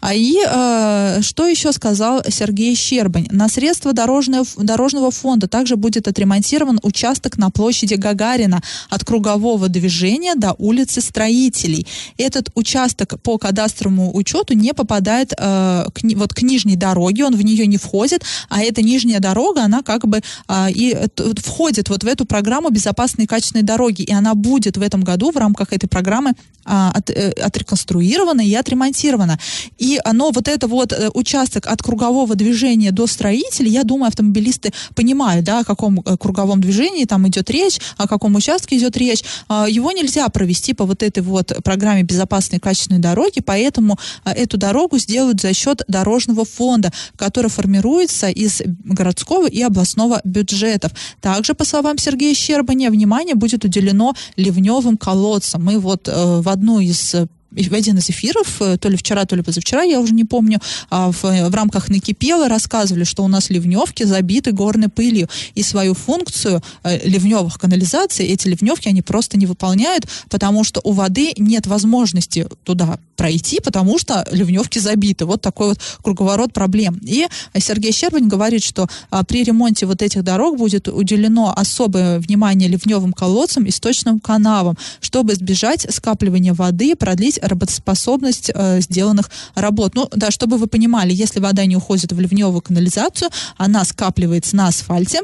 А 0.00 0.14
и 0.14 0.36
э, 0.44 1.20
что 1.22 1.46
еще 1.46 1.72
сказал 1.72 2.22
Сергей 2.28 2.74
Щербань? 2.74 3.26
На 3.30 3.48
средства 3.48 3.92
дорожного, 3.92 4.46
дорожного 4.56 5.10
фонда 5.10 5.48
также 5.48 5.76
будет 5.76 6.08
отремонтирован 6.08 6.80
участок 6.82 7.38
на 7.38 7.50
площади 7.50 7.94
Гагарина 7.94 8.62
от 8.90 9.04
кругового 9.04 9.68
движения 9.68 10.34
до 10.34 10.54
улицы 10.58 11.00
Строителей. 11.00 11.86
Этот 12.16 12.50
участок 12.54 13.20
по 13.22 13.38
кадастровому 13.38 14.14
учету 14.16 14.54
не 14.54 14.72
попадает 14.72 15.32
э, 15.32 15.86
к, 15.92 16.02
вот 16.16 16.34
к 16.34 16.42
нижней 16.42 16.76
дороге, 16.76 17.24
он 17.24 17.36
в 17.36 17.42
нее 17.42 17.66
не 17.66 17.78
входит, 17.78 18.24
а 18.48 18.62
эта 18.62 18.82
нижняя 18.82 19.20
дорога, 19.20 19.64
она 19.64 19.82
как 19.82 20.06
бы 20.06 20.20
э, 20.48 20.66
и 20.70 20.96
входит 21.42 21.81
входит 21.82 21.88
вот 21.88 22.04
в 22.04 22.06
эту 22.06 22.24
программу 22.24 22.70
безопасной 22.70 23.24
и 23.24 23.26
качественной 23.26 23.64
дороги, 23.64 24.02
и 24.02 24.12
она 24.12 24.34
будет 24.34 24.76
в 24.76 24.82
этом 24.82 25.02
году 25.02 25.30
в 25.30 25.36
рамках 25.36 25.72
этой 25.72 25.88
программы 25.88 26.34
а, 26.64 26.92
от, 26.94 27.10
э, 27.10 27.30
отреконструирована 27.30 28.40
и 28.40 28.54
отремонтирована. 28.54 29.38
И 29.78 29.98
оно, 30.04 30.30
вот 30.30 30.48
это 30.48 30.68
вот 30.68 30.92
э, 30.92 31.10
участок 31.14 31.66
от 31.66 31.82
кругового 31.82 32.34
движения 32.36 32.92
до 32.92 33.06
строителей, 33.06 33.70
я 33.70 33.82
думаю, 33.82 34.08
автомобилисты 34.08 34.70
понимают, 34.94 35.44
да, 35.44 35.60
о 35.60 35.64
каком 35.64 36.00
э, 36.00 36.16
круговом 36.16 36.60
движении 36.60 37.04
там 37.04 37.26
идет 37.26 37.50
речь, 37.50 37.80
о 37.96 38.06
каком 38.06 38.36
участке 38.36 38.76
идет 38.76 38.96
речь. 38.96 39.24
А, 39.48 39.66
его 39.68 39.90
нельзя 39.90 40.28
провести 40.28 40.72
по 40.72 40.84
вот 40.84 41.02
этой 41.02 41.22
вот 41.22 41.52
программе 41.64 42.04
безопасной 42.04 42.58
и 42.58 42.60
качественной 42.60 43.00
дороги, 43.00 43.40
поэтому 43.44 43.98
а, 44.22 44.32
эту 44.32 44.56
дорогу 44.56 44.98
сделают 44.98 45.40
за 45.40 45.52
счет 45.54 45.82
дорожного 45.88 46.44
фонда, 46.44 46.92
который 47.16 47.50
формируется 47.50 48.28
из 48.28 48.62
городского 48.84 49.48
и 49.48 49.60
областного 49.62 50.20
бюджетов. 50.22 50.92
Также, 51.20 51.54
по 51.62 51.66
словам 51.66 51.96
Сергея 51.96 52.34
Щербаня, 52.34 52.90
внимание 52.90 53.36
будет 53.36 53.64
уделено 53.64 54.14
ливневым 54.36 54.96
колодцам. 54.96 55.64
Мы 55.64 55.78
вот 55.78 56.08
э, 56.08 56.40
в 56.40 56.48
одну 56.48 56.80
из 56.80 57.14
э, 57.14 57.28
в 57.52 57.74
один 57.74 57.98
из 57.98 58.10
эфиров, 58.10 58.60
э, 58.60 58.76
то 58.78 58.88
ли 58.88 58.96
вчера, 58.96 59.24
то 59.26 59.36
ли 59.36 59.42
позавчера, 59.42 59.82
я 59.82 60.00
уже 60.00 60.12
не 60.12 60.24
помню, 60.24 60.58
а, 60.90 61.12
в, 61.12 61.22
в 61.22 61.54
рамках 61.54 61.88
«Накипело» 61.88 62.48
рассказывали, 62.48 63.04
что 63.04 63.22
у 63.22 63.28
нас 63.28 63.50
ливневки 63.50 64.02
забиты 64.02 64.50
горной 64.50 64.88
пылью, 64.88 65.28
и 65.54 65.62
свою 65.62 65.94
функцию 65.94 66.62
э, 66.82 67.06
ливневых 67.06 67.60
канализаций 67.60 68.26
эти 68.26 68.48
ливневки, 68.48 68.88
они 68.88 69.02
просто 69.02 69.38
не 69.38 69.46
выполняют, 69.46 70.08
потому 70.28 70.64
что 70.64 70.80
у 70.82 70.90
воды 70.90 71.32
нет 71.38 71.66
возможности 71.68 72.48
туда 72.64 72.98
пройти, 73.22 73.60
потому 73.60 74.00
что 74.00 74.26
ливневки 74.32 74.80
забиты. 74.80 75.26
Вот 75.26 75.40
такой 75.40 75.68
вот 75.68 75.78
круговорот 76.02 76.52
проблем. 76.52 76.98
И 77.04 77.28
Сергей 77.56 77.92
Щербань 77.92 78.26
говорит, 78.26 78.64
что 78.64 78.88
а, 79.10 79.22
при 79.22 79.44
ремонте 79.44 79.86
вот 79.86 80.02
этих 80.02 80.24
дорог 80.24 80.58
будет 80.58 80.88
уделено 80.88 81.54
особое 81.56 82.18
внимание 82.18 82.68
ливневым 82.68 83.12
колодцам 83.12 83.62
и 83.64 83.70
сточным 83.70 84.18
канавам, 84.18 84.76
чтобы 85.00 85.34
избежать 85.34 85.86
скапливания 85.88 86.52
воды, 86.52 86.96
продлить 86.96 87.38
работоспособность 87.40 88.50
э, 88.52 88.80
сделанных 88.80 89.30
работ. 89.54 89.94
Ну, 89.94 90.08
да, 90.10 90.32
чтобы 90.32 90.56
вы 90.56 90.66
понимали, 90.66 91.12
если 91.12 91.38
вода 91.38 91.64
не 91.64 91.76
уходит 91.76 92.12
в 92.12 92.18
ливневую 92.18 92.60
канализацию, 92.60 93.30
она 93.56 93.84
скапливается 93.84 94.56
на 94.56 94.66
асфальте, 94.66 95.20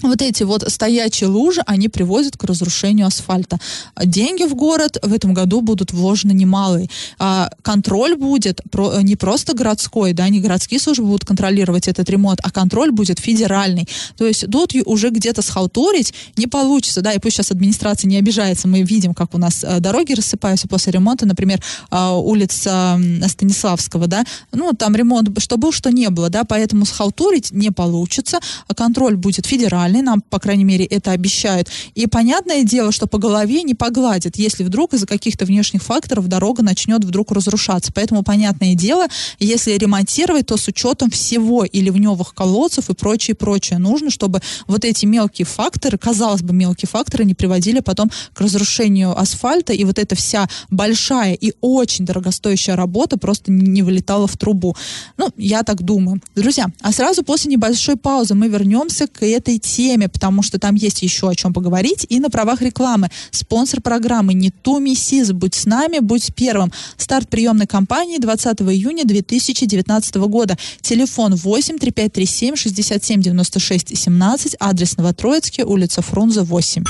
вот 0.00 0.22
эти 0.22 0.42
вот 0.42 0.64
стоячие 0.68 1.28
лужи, 1.28 1.62
они 1.66 1.88
приводят 1.88 2.36
к 2.36 2.44
разрушению 2.44 3.06
асфальта. 3.06 3.58
Деньги 4.04 4.44
в 4.44 4.54
город 4.54 4.98
в 5.02 5.12
этом 5.12 5.34
году 5.34 5.60
будут 5.60 5.92
вложены 5.92 6.32
немалые. 6.32 6.88
А 7.18 7.50
контроль 7.62 8.16
будет 8.16 8.60
не 9.02 9.16
просто 9.16 9.54
городской, 9.54 10.12
да, 10.12 10.28
не 10.28 10.40
городские 10.40 10.80
службы 10.80 11.06
будут 11.06 11.24
контролировать 11.24 11.88
этот 11.88 12.08
ремонт, 12.10 12.40
а 12.42 12.50
контроль 12.50 12.90
будет 12.90 13.20
федеральный. 13.20 13.88
То 14.16 14.26
есть 14.26 14.50
тут 14.50 14.72
уже 14.86 15.10
где-то 15.10 15.42
схалтурить 15.42 16.14
не 16.36 16.46
получится, 16.46 17.00
да, 17.02 17.12
и 17.12 17.18
пусть 17.18 17.36
сейчас 17.36 17.50
администрация 17.50 18.08
не 18.08 18.16
обижается, 18.16 18.68
мы 18.68 18.82
видим, 18.82 19.14
как 19.14 19.34
у 19.34 19.38
нас 19.38 19.62
э, 19.62 19.80
дороги 19.80 20.14
рассыпаются 20.14 20.68
после 20.68 20.92
ремонта, 20.92 21.26
например, 21.26 21.62
э, 21.90 22.10
улица 22.12 22.98
Станиславского, 23.28 24.06
да, 24.06 24.24
ну, 24.52 24.72
там 24.72 24.96
ремонт, 24.96 25.40
что 25.40 25.56
был, 25.56 25.72
что 25.72 25.90
не 25.90 26.08
было, 26.10 26.30
да, 26.30 26.44
поэтому 26.44 26.86
схалтурить 26.86 27.52
не 27.52 27.70
получится, 27.70 28.40
а 28.66 28.74
контроль 28.74 29.16
будет 29.16 29.46
федеральный, 29.46 29.91
нормальный, 29.92 30.02
нам, 30.02 30.20
по 30.20 30.38
крайней 30.38 30.64
мере, 30.64 30.84
это 30.84 31.12
обещают. 31.12 31.68
И 31.94 32.06
понятное 32.06 32.64
дело, 32.64 32.92
что 32.92 33.06
по 33.06 33.18
голове 33.18 33.62
не 33.62 33.74
погладят, 33.74 34.36
если 34.36 34.64
вдруг 34.64 34.94
из-за 34.94 35.06
каких-то 35.06 35.44
внешних 35.44 35.82
факторов 35.82 36.28
дорога 36.28 36.62
начнет 36.62 37.04
вдруг 37.04 37.32
разрушаться. 37.32 37.92
Поэтому, 37.94 38.22
понятное 38.22 38.74
дело, 38.74 39.06
если 39.38 39.72
ремонтировать, 39.72 40.46
то 40.46 40.56
с 40.56 40.68
учетом 40.68 41.10
всего 41.10 41.64
и 41.64 41.80
ливневых 41.80 42.34
колодцев 42.34 42.90
и 42.90 42.94
прочее, 42.94 43.34
прочее. 43.34 43.78
Нужно, 43.78 44.10
чтобы 44.10 44.40
вот 44.66 44.84
эти 44.84 45.06
мелкие 45.06 45.46
факторы, 45.46 45.98
казалось 45.98 46.42
бы, 46.42 46.54
мелкие 46.54 46.88
факторы 46.88 47.24
не 47.24 47.34
приводили 47.34 47.80
потом 47.80 48.10
к 48.32 48.40
разрушению 48.40 49.18
асфальта, 49.18 49.72
и 49.72 49.84
вот 49.84 49.98
эта 49.98 50.14
вся 50.14 50.48
большая 50.70 51.34
и 51.34 51.52
очень 51.60 52.04
дорогостоящая 52.04 52.76
работа 52.76 53.18
просто 53.18 53.52
не 53.52 53.82
вылетала 53.82 54.26
в 54.26 54.36
трубу. 54.36 54.76
Ну, 55.16 55.30
я 55.36 55.62
так 55.62 55.82
думаю. 55.82 56.20
Друзья, 56.34 56.66
а 56.80 56.92
сразу 56.92 57.22
после 57.22 57.50
небольшой 57.50 57.96
паузы 57.96 58.34
мы 58.34 58.48
вернемся 58.48 59.06
к 59.06 59.24
этой 59.24 59.58
теме, 59.58 59.71
потому 60.12 60.42
что 60.42 60.58
там 60.58 60.74
есть 60.74 61.02
еще 61.02 61.28
о 61.28 61.34
чем 61.34 61.52
поговорить. 61.52 62.06
И 62.08 62.20
на 62.20 62.30
правах 62.30 62.62
рекламы 62.62 63.08
спонсор 63.30 63.80
программы 63.80 64.34
«Не 64.34 64.50
ту 64.50 64.78
миссис». 64.78 65.32
Будь 65.32 65.54
с 65.54 65.66
нами, 65.66 65.98
будь 66.00 66.34
первым. 66.34 66.72
Старт 66.96 67.28
приемной 67.28 67.66
кампании 67.66 68.18
20 68.18 68.62
июня 68.62 69.04
2019 69.04 70.14
года. 70.16 70.56
Телефон 70.80 71.34
8 71.34 71.78
3537 71.78 72.56
67 72.56 73.22
96 73.22 73.98
17, 73.98 74.56
адрес 74.60 74.96
Новотроицкий, 74.96 75.64
улица 75.64 76.02
Фрунзе, 76.02 76.42
8. 76.42 76.84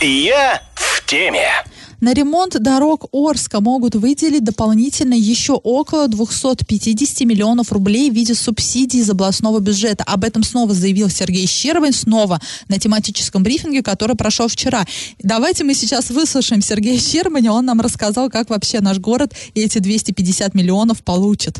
Я 0.00 0.60
в 0.74 1.06
теме. 1.06 1.48
На 2.02 2.14
ремонт 2.14 2.60
дорог 2.60 3.04
Орска 3.12 3.60
могут 3.60 3.94
выделить 3.94 4.42
дополнительно 4.42 5.14
еще 5.14 5.52
около 5.52 6.08
250 6.08 7.20
миллионов 7.20 7.70
рублей 7.70 8.10
в 8.10 8.14
виде 8.14 8.34
субсидий 8.34 8.98
из 8.98 9.08
областного 9.08 9.60
бюджета. 9.60 10.02
Об 10.08 10.24
этом 10.24 10.42
снова 10.42 10.74
заявил 10.74 11.08
Сергей 11.08 11.46
Щербань, 11.46 11.92
снова 11.92 12.40
на 12.66 12.80
тематическом 12.80 13.44
брифинге, 13.44 13.84
который 13.84 14.16
прошел 14.16 14.48
вчера. 14.48 14.84
Давайте 15.20 15.62
мы 15.62 15.74
сейчас 15.74 16.10
выслушаем 16.10 16.60
Сергея 16.60 16.98
Щербаня. 16.98 17.52
Он 17.52 17.64
нам 17.64 17.80
рассказал, 17.80 18.30
как 18.30 18.50
вообще 18.50 18.80
наш 18.80 18.98
город 18.98 19.32
эти 19.54 19.78
250 19.78 20.54
миллионов 20.54 21.04
получит. 21.04 21.58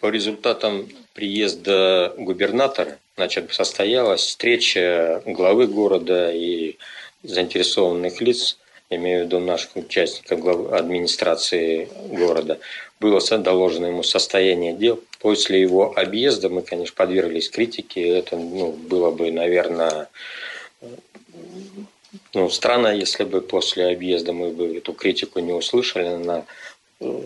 По 0.00 0.08
результатам 0.08 0.88
приезда 1.14 2.12
губернатора 2.18 2.98
значит, 3.14 3.52
состоялась 3.52 4.22
встреча 4.22 5.22
главы 5.24 5.68
города 5.68 6.32
и 6.32 6.78
заинтересованных 7.22 8.20
лиц 8.20 8.56
имею 8.90 9.22
в 9.22 9.26
виду 9.26 9.38
наших 9.38 9.76
участников 9.76 10.72
администрации 10.72 11.88
города, 12.10 12.58
было 12.98 13.20
доложено 13.38 13.86
ему 13.86 14.02
состояние 14.02 14.72
дел. 14.72 15.00
После 15.20 15.60
его 15.60 15.92
объезда 15.96 16.48
мы, 16.48 16.62
конечно, 16.62 16.94
подверглись 16.96 17.48
критике. 17.48 18.18
Это 18.18 18.36
ну, 18.36 18.72
было 18.72 19.10
бы, 19.10 19.30
наверное, 19.30 20.08
ну, 22.34 22.50
странно, 22.50 22.88
если 22.88 23.24
бы 23.24 23.40
после 23.40 23.88
объезда 23.88 24.32
мы 24.32 24.50
бы 24.50 24.76
эту 24.76 24.92
критику 24.92 25.38
не 25.38 25.52
услышали. 25.52 26.06
Она, 26.06 26.44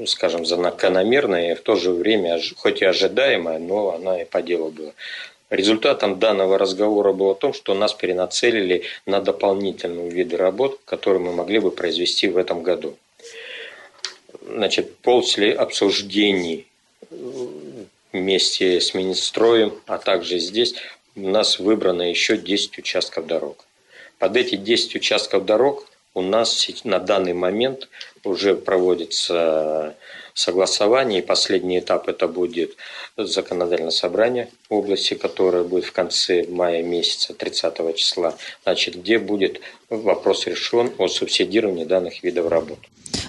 скажем, 0.07 0.45
закономерная 0.45 1.53
и 1.53 1.55
в 1.55 1.63
то 1.63 1.77
же 1.77 1.93
время, 1.93 2.41
хоть 2.57 2.83
и 2.83 2.85
ожидаемая, 2.85 3.59
но 3.59 3.95
она 3.95 4.23
и 4.23 4.25
по 4.25 4.43
делу 4.43 4.71
была. 4.71 4.93
Результатом 5.55 6.19
данного 6.19 6.59
разговора 6.59 7.13
было 7.13 7.37
то, 7.37 7.53
что 7.53 7.75
нас 7.75 7.95
перенацелили 7.95 8.83
на 9.07 9.21
дополнительные 9.21 10.11
виды 10.11 10.37
работ, 10.37 10.81
которые 10.85 11.23
мы 11.23 11.33
могли 11.33 11.61
бы 11.61 11.71
произвести 11.71 12.27
в 12.27 12.37
этом 12.37 12.65
году. 12.65 12.97
Значит, 14.49 14.97
после 14.97 15.53
обсуждений 15.53 16.67
вместе 18.13 18.81
с 18.81 18.95
Министроем, 18.95 19.73
а 19.87 19.99
также 19.99 20.41
здесь, 20.41 20.75
у 21.15 21.29
нас 21.29 21.61
выбрано 21.61 22.03
еще 22.03 22.37
10 22.37 22.79
участков 22.79 23.29
дорог. 23.29 23.65
Под 24.19 24.37
эти 24.37 24.57
10 24.57 24.97
участков 24.97 25.45
дорог 25.45 25.87
у 26.15 26.23
нас 26.23 26.69
на 26.83 26.99
данный 26.99 27.33
момент 27.33 27.89
уже 28.25 28.57
проводится 28.57 29.95
согласование. 30.35 31.21
И 31.21 31.23
последний 31.23 31.79
этап 31.79 32.09
это 32.09 32.29
будет 32.29 32.77
законодательное 33.17 33.91
собрание 33.91 34.49
области, 34.69 35.15
которое 35.15 35.65
будет 35.65 35.85
в 35.85 35.93
конце 35.93 36.45
мая 36.49 36.83
месяца, 36.83 37.33
30 37.33 37.97
числа, 37.97 38.37
значит, 38.65 38.97
где 38.97 39.19
будет 39.19 39.61
вопрос 39.89 40.47
решен 40.47 40.93
о 40.99 41.09
субсидировании 41.09 41.85
данных 41.85 42.23
видов 42.23 42.49
работ. 42.49 42.79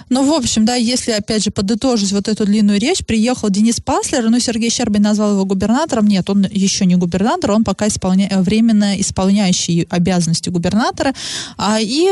Ну, 0.08 0.24
в 0.24 0.34
общем, 0.34 0.64
да, 0.64 0.74
если, 0.74 1.12
опять 1.12 1.44
же, 1.44 1.50
подытожить 1.50 2.12
вот 2.12 2.28
эту 2.28 2.44
длинную 2.44 2.80
речь, 2.80 3.04
приехал 3.04 3.50
Денис 3.50 3.80
Паслер, 3.80 4.28
ну, 4.28 4.40
Сергей 4.40 4.70
Щербин 4.70 5.02
назвал 5.02 5.32
его 5.32 5.44
губернатором. 5.44 6.06
Нет, 6.06 6.28
он 6.28 6.46
еще 6.50 6.86
не 6.86 6.96
губернатор, 6.96 7.52
он 7.52 7.64
пока 7.64 7.86
исполня... 7.86 8.28
временно 8.40 9.00
исполняющий 9.00 9.86
обязанности 9.90 10.48
губернатора. 10.48 11.14
А, 11.56 11.78
и 11.80 12.08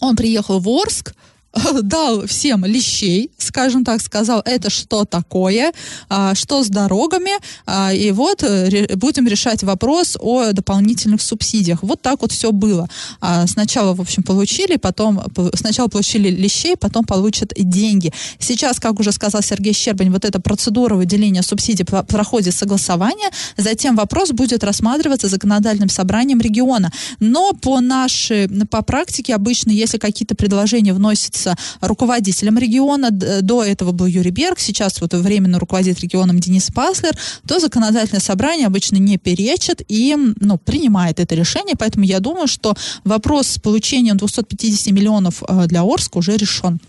он 0.00 0.16
приехал 0.16 0.60
в 0.60 0.68
Орск, 0.68 1.14
дал 1.82 2.26
всем 2.26 2.64
лещей, 2.64 3.30
скажем 3.38 3.84
так, 3.84 4.00
сказал, 4.00 4.42
это 4.44 4.70
что 4.70 5.04
такое, 5.04 5.72
а, 6.08 6.34
что 6.34 6.62
с 6.62 6.68
дорогами, 6.68 7.32
а, 7.66 7.92
и 7.92 8.12
вот 8.12 8.42
э, 8.42 8.94
будем 8.96 9.26
решать 9.26 9.62
вопрос 9.64 10.16
о 10.20 10.52
дополнительных 10.52 11.20
субсидиях. 11.20 11.82
Вот 11.82 12.02
так 12.02 12.22
вот 12.22 12.32
все 12.32 12.52
было. 12.52 12.88
А, 13.20 13.46
сначала, 13.46 13.94
в 13.94 14.00
общем, 14.00 14.22
получили, 14.22 14.76
потом, 14.76 15.22
сначала 15.54 15.88
получили 15.88 16.30
лещей, 16.30 16.76
потом 16.76 17.04
получат 17.04 17.52
деньги. 17.56 18.12
Сейчас, 18.38 18.78
как 18.78 19.00
уже 19.00 19.10
сказал 19.10 19.42
Сергей 19.42 19.72
Щербань, 19.72 20.10
вот 20.10 20.24
эта 20.24 20.40
процедура 20.40 20.94
выделения 20.94 21.42
субсидий 21.42 21.84
проходит 21.84 22.54
согласование, 22.54 23.30
затем 23.56 23.96
вопрос 23.96 24.30
будет 24.30 24.62
рассматриваться 24.62 25.28
законодательным 25.28 25.88
собранием 25.88 26.40
региона. 26.40 26.92
Но 27.18 27.52
по 27.54 27.80
нашей, 27.80 28.48
по 28.66 28.82
практике 28.82 29.34
обычно, 29.34 29.70
если 29.70 29.98
какие-то 29.98 30.34
предложения 30.36 30.94
вносятся 30.94 31.39
является 31.40 31.56
руководителем 31.80 32.58
региона. 32.58 33.10
До 33.10 33.64
этого 33.64 33.92
был 33.92 34.06
Юрий 34.06 34.30
Берг, 34.30 34.58
сейчас 34.58 35.00
вот 35.00 35.14
временно 35.14 35.58
руководит 35.58 36.00
регионом 36.00 36.38
Денис 36.38 36.68
Паслер, 36.74 37.16
то 37.46 37.58
законодательное 37.58 38.20
собрание 38.20 38.66
обычно 38.66 38.96
не 38.96 39.18
перечит 39.18 39.82
и 39.88 40.16
ну, 40.40 40.58
принимает 40.58 41.20
это 41.20 41.34
решение. 41.34 41.74
Поэтому 41.78 42.04
я 42.04 42.20
думаю, 42.20 42.46
что 42.46 42.74
вопрос 43.04 43.48
с 43.48 43.58
получением 43.58 44.16
250 44.16 44.92
миллионов 44.92 45.42
э, 45.46 45.66
для 45.66 45.82
Орска 45.82 46.18
уже 46.18 46.36
решен. 46.36 46.80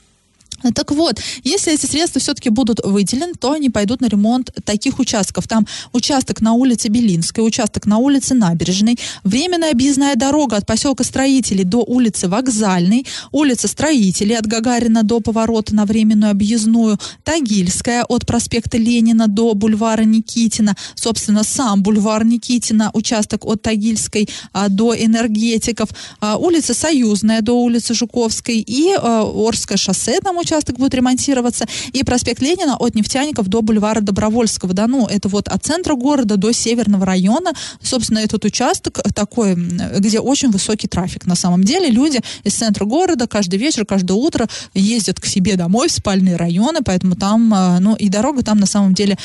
Так 0.75 0.91
вот, 0.91 1.19
если 1.43 1.73
эти 1.73 1.85
средства 1.85 2.21
все-таки 2.21 2.49
будут 2.49 2.79
выделены, 2.83 3.33
то 3.33 3.51
они 3.51 3.69
пойдут 3.69 4.01
на 4.01 4.07
ремонт 4.07 4.51
таких 4.63 4.99
участков. 4.99 5.47
Там 5.47 5.65
участок 5.93 6.41
на 6.41 6.53
улице 6.53 6.89
Белинской, 6.89 7.45
участок 7.45 7.85
на 7.85 7.97
улице 7.97 8.33
Набережной, 8.33 8.97
временная 9.23 9.71
объездная 9.71 10.15
дорога 10.15 10.57
от 10.57 10.65
поселка 10.65 11.03
Строителей 11.03 11.63
до 11.63 11.79
улицы 11.79 12.27
Вокзальной, 12.27 13.05
улица 13.31 13.67
Строителей 13.67 14.37
от 14.37 14.45
Гагарина 14.45 15.03
до 15.03 15.19
поворота 15.19 15.75
на 15.75 15.85
временную 15.85 16.31
объездную, 16.31 16.97
Тагильская 17.23 18.03
от 18.03 18.25
проспекта 18.25 18.77
Ленина 18.77 19.27
до 19.27 19.53
бульвара 19.53 20.03
Никитина, 20.03 20.75
собственно, 20.95 21.43
сам 21.43 21.83
бульвар 21.83 22.23
Никитина, 22.25 22.91
участок 22.93 23.45
от 23.45 23.61
Тагильской 23.61 24.29
а, 24.53 24.69
до 24.69 24.95
энергетиков, 24.95 25.89
а, 26.19 26.37
улица 26.37 26.73
Союзная 26.73 27.41
до 27.41 27.53
улицы 27.53 27.93
Жуковской 27.93 28.59
и 28.59 28.93
а, 28.97 29.23
Орское 29.23 29.77
шоссе, 29.77 30.19
там 30.21 30.37
участок 30.37 30.50
участок 30.51 30.77
будет 30.77 30.93
ремонтироваться, 30.93 31.65
и 31.93 32.03
проспект 32.03 32.41
Ленина 32.41 32.75
от 32.77 32.95
Нефтяников 32.95 33.47
до 33.47 33.61
бульвара 33.61 34.01
Добровольского. 34.01 34.73
Да, 34.73 34.87
ну, 34.87 35.07
это 35.07 35.29
вот 35.29 35.47
от 35.47 35.63
центра 35.63 35.95
города 35.95 36.35
до 36.35 36.51
северного 36.51 37.05
района. 37.05 37.53
Собственно, 37.81 38.19
этот 38.19 38.43
участок 38.43 38.99
такой, 39.15 39.55
где 39.55 40.19
очень 40.19 40.51
высокий 40.51 40.87
трафик. 40.87 41.25
На 41.25 41.35
самом 41.35 41.63
деле 41.63 41.89
люди 41.89 42.19
из 42.43 42.53
центра 42.53 42.85
города 42.85 43.27
каждый 43.27 43.59
вечер, 43.59 43.85
каждое 43.85 44.15
утро 44.15 44.47
ездят 44.73 45.19
к 45.21 45.25
себе 45.25 45.55
домой 45.55 45.87
в 45.87 45.91
спальные 45.91 46.35
районы, 46.35 46.79
поэтому 46.83 47.15
там, 47.15 47.53
э, 47.53 47.79
ну, 47.79 47.95
и 47.95 48.09
дорога 48.09 48.43
там 48.43 48.59
на 48.59 48.65
самом 48.65 48.93
деле 48.93 49.17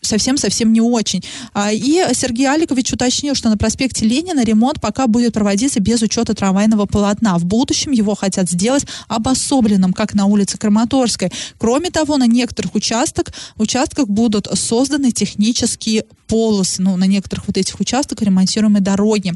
совсем-совсем 0.00 0.72
не 0.72 0.80
очень. 0.80 1.22
А, 1.52 1.72
и 1.72 2.02
Сергей 2.12 2.48
Аликович 2.48 2.92
уточнил, 2.92 3.34
что 3.34 3.50
на 3.50 3.56
проспекте 3.56 4.04
Ленина 4.04 4.44
ремонт 4.44 4.80
пока 4.80 5.06
будет 5.06 5.34
проводиться 5.34 5.80
без 5.80 6.02
учета 6.02 6.34
трамвайного 6.34 6.86
полотна. 6.86 7.38
В 7.38 7.44
будущем 7.44 7.92
его 7.92 8.14
хотят 8.14 8.50
сделать 8.50 8.86
обособленным, 9.08 9.92
как 9.92 10.14
на 10.14 10.26
улице 10.26 10.55
улице 10.56 10.58
Краматорской. 10.58 11.30
Кроме 11.58 11.90
того, 11.90 12.16
на 12.16 12.26
некоторых 12.26 12.74
участках, 12.74 13.26
участках 13.58 14.08
будут 14.08 14.48
созданы 14.54 15.12
технические 15.12 16.04
полосы, 16.26 16.82
ну, 16.82 16.96
на 16.96 17.06
некоторых 17.06 17.46
вот 17.46 17.56
этих 17.56 17.80
участках 17.80 18.22
ремонтируемой 18.22 18.80
дороги. 18.80 19.32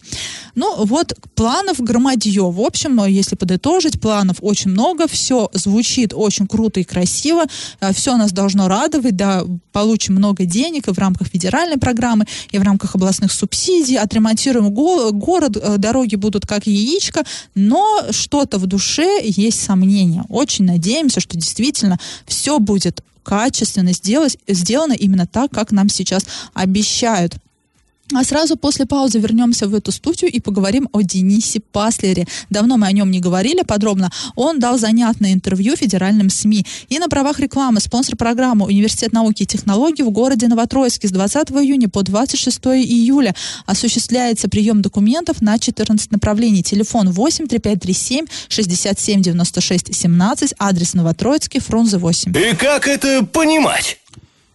Ну, 0.54 0.84
вот 0.84 1.14
планов 1.34 1.80
громадье. 1.80 2.42
В 2.42 2.60
общем, 2.60 3.04
если 3.06 3.36
подытожить, 3.36 4.00
планов 4.00 4.36
очень 4.40 4.70
много, 4.70 5.06
все 5.06 5.48
звучит 5.54 6.12
очень 6.14 6.46
круто 6.46 6.80
и 6.80 6.84
красиво, 6.84 7.44
а, 7.80 7.92
все 7.92 8.16
нас 8.16 8.32
должно 8.32 8.68
радовать, 8.68 9.16
да, 9.16 9.44
получим 9.72 10.14
много 10.14 10.44
денег 10.44 10.88
и 10.88 10.92
в 10.92 10.98
рамках 10.98 11.28
федеральной 11.28 11.78
программы, 11.78 12.26
и 12.50 12.58
в 12.58 12.62
рамках 12.62 12.94
областных 12.94 13.32
субсидий, 13.32 13.96
отремонтируем 13.96 14.70
го- 14.70 15.12
город, 15.12 15.56
э, 15.56 15.76
дороги 15.78 16.16
будут 16.16 16.46
как 16.46 16.66
яичко, 16.66 17.24
но 17.54 17.84
что-то 18.10 18.58
в 18.58 18.66
душе 18.66 19.20
есть 19.22 19.62
сомнения. 19.64 20.24
Очень 20.28 20.64
надеемся, 20.64 21.09
что 21.18 21.36
действительно 21.36 21.98
все 22.26 22.60
будет 22.60 23.02
качественно 23.24 23.92
сделать, 23.92 24.38
сделано 24.46 24.92
именно 24.92 25.26
так, 25.26 25.50
как 25.50 25.72
нам 25.72 25.88
сейчас 25.88 26.24
обещают. 26.54 27.34
А 28.12 28.24
сразу 28.24 28.56
после 28.56 28.86
паузы 28.86 29.18
вернемся 29.18 29.68
в 29.68 29.74
эту 29.74 29.92
студию 29.92 30.30
и 30.30 30.40
поговорим 30.40 30.88
о 30.92 31.02
Денисе 31.02 31.60
Паслере. 31.60 32.26
Давно 32.50 32.76
мы 32.76 32.86
о 32.86 32.92
нем 32.92 33.10
не 33.10 33.20
говорили 33.20 33.62
подробно. 33.62 34.10
Он 34.34 34.58
дал 34.58 34.78
занятное 34.78 35.32
интервью 35.32 35.76
федеральным 35.76 36.28
СМИ. 36.28 36.66
И 36.88 36.98
на 36.98 37.08
правах 37.08 37.38
рекламы 37.38 37.80
спонсор 37.80 38.16
программы 38.16 38.66
Университет 38.66 39.12
науки 39.12 39.44
и 39.44 39.46
технологий 39.46 40.02
в 40.02 40.10
городе 40.10 40.48
Новотроицке 40.48 41.08
с 41.08 41.12
20 41.12 41.50
июня 41.52 41.88
по 41.88 42.02
26 42.02 42.58
июля 42.66 43.34
осуществляется 43.66 44.48
прием 44.48 44.82
документов 44.82 45.40
на 45.40 45.58
14 45.58 46.10
направлений. 46.10 46.62
Телефон 46.62 47.10
8 47.10 47.46
3537 47.46 48.26
67 48.48 49.22
96 49.22 49.94
17, 49.94 50.54
адрес 50.58 50.94
Новотроицкий, 50.94 51.60
Фрунзе 51.60 51.98
8. 51.98 52.36
И 52.36 52.56
как 52.56 52.88
это 52.88 53.24
понимать? 53.24 53.99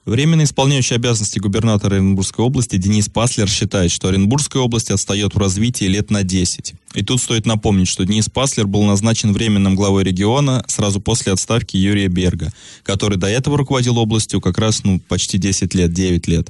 Временно 0.05 0.43
исполняющий 0.43 0.93
обязанности 0.93 1.39
губернатора 1.39 1.95
Оренбургской 1.95 2.45
области 2.45 2.75
Денис 2.75 3.09
Паслер 3.09 3.49
считает, 3.49 3.91
что 3.91 4.07
Оренбургская 4.07 4.61
область 4.61 4.91
отстает 4.91 5.33
в 5.33 5.39
развитии 5.39 5.85
лет 5.85 6.11
на 6.11 6.21
10. 6.21 6.75
И 6.93 7.03
тут 7.03 7.19
стоит 7.19 7.47
напомнить, 7.47 7.87
что 7.87 8.05
Денис 8.05 8.29
Паслер 8.29 8.67
был 8.67 8.83
назначен 8.83 9.33
временным 9.33 9.75
главой 9.75 10.03
региона 10.03 10.63
сразу 10.67 11.01
после 11.01 11.33
отставки 11.33 11.75
Юрия 11.75 12.07
Берга, 12.07 12.53
который 12.83 13.17
до 13.17 13.25
этого 13.25 13.57
руководил 13.57 13.97
областью 13.97 14.41
как 14.41 14.59
раз 14.59 14.83
ну, 14.83 14.99
почти 14.99 15.39
10 15.39 15.73
лет, 15.73 15.91
9 15.91 16.27
лет. 16.27 16.49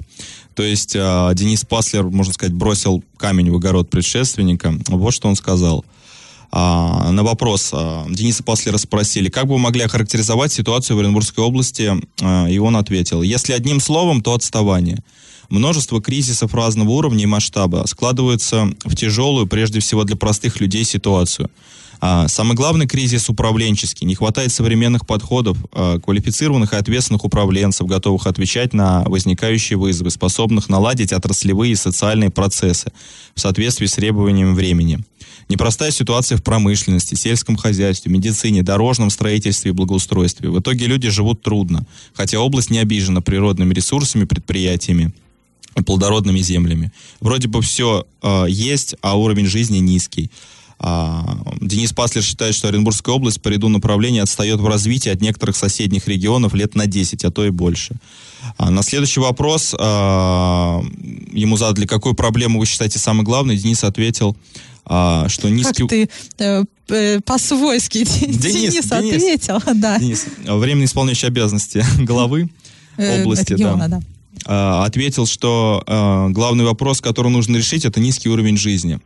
То 0.53 0.63
есть 0.63 0.93
э, 0.93 1.31
Денис 1.33 1.63
Паслер, 1.63 2.03
можно 2.03 2.33
сказать, 2.33 2.53
бросил 2.53 3.05
камень 3.15 3.51
в 3.51 3.55
огород 3.55 3.89
предшественника. 3.89 4.75
Вот 4.87 5.13
что 5.13 5.29
он 5.29 5.37
сказал. 5.37 5.85
А, 6.57 7.11
на 7.11 7.23
вопрос 7.23 7.71
а, 7.73 8.05
Дениса 8.09 8.41
Паслера 8.41 8.77
спросили, 8.77 9.27
как 9.27 9.45
бы 9.45 9.55
вы 9.55 9.59
могли 9.59 9.81
охарактеризовать 9.81 10.53
ситуацию 10.53 10.95
в 10.95 11.01
Оренбургской 11.01 11.43
области, 11.43 11.91
а, 12.21 12.47
и 12.47 12.57
он 12.59 12.77
ответил, 12.77 13.21
если 13.23 13.51
одним 13.51 13.81
словом, 13.81 14.21
то 14.21 14.33
отставание. 14.33 15.03
Множество 15.49 16.01
кризисов 16.01 16.53
разного 16.53 16.91
уровня 16.91 17.23
и 17.23 17.27
масштаба 17.27 17.83
складываются 17.87 18.69
в 18.85 18.95
тяжелую, 18.95 19.47
прежде 19.47 19.81
всего 19.81 20.05
для 20.05 20.15
простых 20.15 20.61
людей, 20.61 20.85
ситуацию. 20.85 21.51
Самый 22.27 22.55
главный 22.55 22.87
кризис 22.87 23.29
управленческий. 23.29 24.05
Не 24.07 24.15
хватает 24.15 24.51
современных 24.51 25.05
подходов, 25.05 25.57
квалифицированных 25.71 26.73
и 26.73 26.75
ответственных 26.75 27.23
управленцев, 27.23 27.87
готовых 27.87 28.27
отвечать 28.27 28.73
на 28.73 29.03
возникающие 29.03 29.77
вызовы, 29.77 30.09
способных 30.09 30.67
наладить 30.67 31.13
отраслевые 31.13 31.73
и 31.73 31.75
социальные 31.75 32.31
процессы 32.31 32.91
в 33.35 33.39
соответствии 33.39 33.85
с 33.85 33.93
требованиями 33.93 34.53
времени. 34.53 35.03
Непростая 35.47 35.91
ситуация 35.91 36.37
в 36.37 36.43
промышленности, 36.43 37.13
сельском 37.13 37.55
хозяйстве, 37.55 38.11
медицине, 38.11 38.63
дорожном 38.63 39.11
строительстве 39.11 39.69
и 39.69 39.73
благоустройстве. 39.73 40.49
В 40.49 40.59
итоге 40.59 40.87
люди 40.87 41.09
живут 41.09 41.43
трудно, 41.43 41.85
хотя 42.13 42.39
область 42.39 42.71
не 42.71 42.79
обижена 42.79 43.21
природными 43.21 43.73
ресурсами, 43.73 44.23
предприятиями 44.23 45.13
и 45.77 45.83
плодородными 45.83 46.39
землями. 46.39 46.91
Вроде 47.19 47.47
бы 47.47 47.61
все 47.61 48.07
э, 48.23 48.45
есть, 48.49 48.95
а 49.01 49.17
уровень 49.17 49.45
жизни 49.45 49.77
низкий. 49.77 50.31
А, 50.79 51.37
Денис 51.61 51.93
Паслер 51.93 52.23
считает, 52.23 52.55
что 52.55 52.67
Оренбургская 52.67 53.15
область 53.15 53.41
по 53.41 53.49
ряду 53.49 53.69
направлений 53.69 54.19
отстает 54.19 54.59
в 54.59 54.67
развитии 54.67 55.09
от 55.09 55.21
некоторых 55.21 55.55
соседних 55.55 56.07
регионов 56.07 56.53
лет 56.53 56.75
на 56.75 56.85
10, 56.85 57.23
а 57.25 57.31
то 57.31 57.45
и 57.45 57.49
больше. 57.49 57.95
А 58.57 58.69
на 58.69 58.83
следующий 58.83 59.19
вопрос 59.19 59.75
а, 59.77 60.81
ему 61.31 61.57
задали, 61.57 61.85
какую 61.85 62.15
проблему 62.15 62.59
вы 62.59 62.65
считаете 62.65 62.99
самой 62.99 63.23
главной, 63.23 63.57
Денис 63.57 63.83
ответил, 63.83 64.35
что 64.85 65.49
низкий... 65.49 65.81
Как 65.81 65.89
ты 65.89 66.09
э, 66.37 66.63
э, 66.89 67.19
по-свойски 67.21 68.03
Денис, 68.27 68.37
Денис 68.37 68.91
ответил. 68.91 69.59
Да. 69.73 69.97
Денис, 69.97 70.25
временно 70.45 70.85
исполняющий 70.85 71.25
обязанности 71.25 71.83
главы 71.97 72.49
Э, 72.97 73.21
области, 73.21 73.53
региона, 73.53 73.87
да, 73.89 74.01
да. 74.45 74.85
ответил, 74.85 75.25
что 75.25 75.83
главный 76.31 76.65
вопрос, 76.65 77.01
который 77.01 77.31
нужно 77.31 77.57
решить, 77.57 77.85
это 77.85 77.99
низкий 77.99 78.29
уровень 78.29 78.57
жизни. 78.57 78.99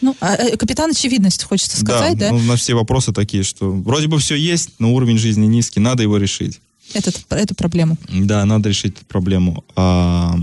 Ну, 0.00 0.16
а, 0.20 0.34
э, 0.34 0.56
капитан 0.56 0.90
очевидность, 0.90 1.44
хочется 1.44 1.80
сказать, 1.80 2.18
да? 2.18 2.30
ну, 2.30 2.38
на 2.38 2.56
все 2.56 2.74
вопросы 2.74 3.12
такие, 3.12 3.42
что 3.42 3.70
вроде 3.70 4.08
бы 4.08 4.18
все 4.18 4.34
есть, 4.34 4.70
но 4.78 4.92
уровень 4.92 5.18
жизни 5.18 5.46
низкий, 5.46 5.80
надо 5.80 6.02
его 6.02 6.16
решить. 6.16 6.60
Этот, 6.92 7.24
эту 7.30 7.54
проблему. 7.54 7.96
Да, 8.08 8.44
надо 8.44 8.68
решить 8.68 8.96
эту 8.96 9.04
проблему. 9.06 9.64
А, 9.74 10.38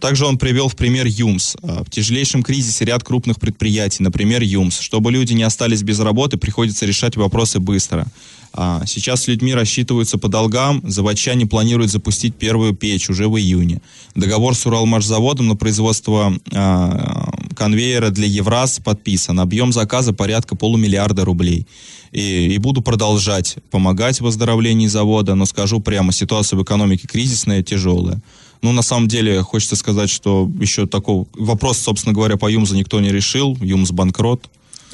также 0.00 0.24
он 0.24 0.38
привел 0.38 0.68
в 0.68 0.76
пример 0.76 1.06
ЮМС. 1.06 1.56
А, 1.62 1.84
В 1.84 1.90
тяжелейшем 1.90 2.42
кризисе 2.42 2.86
ряд 2.86 3.04
крупных 3.04 3.38
предприятий, 3.38 4.02
например, 4.02 4.42
ЮМС. 4.42 4.80
Чтобы 4.80 5.12
люди 5.12 5.34
не 5.34 5.42
остались 5.42 5.82
без 5.82 6.00
работы, 6.00 6.38
приходится 6.38 6.86
решать 6.86 7.16
вопросы 7.16 7.60
быстро. 7.60 8.06
А, 8.54 8.82
Сейчас 8.86 9.24
с 9.24 9.28
людьми 9.28 9.54
рассчитываются 9.54 10.16
по 10.16 10.28
долгам. 10.28 10.82
Заводчане 10.88 11.46
планируют 11.46 11.92
запустить 11.92 12.34
первую 12.34 12.74
печь 12.74 13.10
уже 13.10 13.28
в 13.28 13.36
июне. 13.38 13.82
Договор 14.14 14.56
с 14.56 14.64
Уралмашзаводом 14.64 15.48
на 15.48 15.54
производство 15.54 16.34
а, 16.52 17.33
конвейера 17.54 18.10
для 18.10 18.26
Евраз 18.26 18.80
подписан. 18.84 19.40
Объем 19.40 19.72
заказа 19.72 20.12
порядка 20.12 20.56
полумиллиарда 20.56 21.24
рублей. 21.24 21.66
И, 22.12 22.54
и 22.54 22.58
буду 22.58 22.82
продолжать 22.82 23.56
помогать 23.70 24.18
в 24.18 24.24
выздоровлении 24.24 24.86
завода, 24.86 25.34
но 25.34 25.46
скажу 25.46 25.80
прямо, 25.80 26.12
ситуация 26.12 26.56
в 26.58 26.62
экономике 26.62 27.08
кризисная, 27.08 27.62
тяжелая. 27.62 28.20
Ну, 28.62 28.72
на 28.72 28.82
самом 28.82 29.08
деле, 29.08 29.42
хочется 29.42 29.76
сказать, 29.76 30.10
что 30.10 30.50
еще 30.60 30.86
такого... 30.86 31.26
Вопрос, 31.34 31.78
собственно 31.78 32.14
говоря, 32.14 32.36
по 32.36 32.50
ЮМЗу 32.50 32.76
никто 32.76 33.00
не 33.00 33.10
решил. 33.10 33.58
ЮМЗ 33.60 33.90
банкрот. 33.90 34.48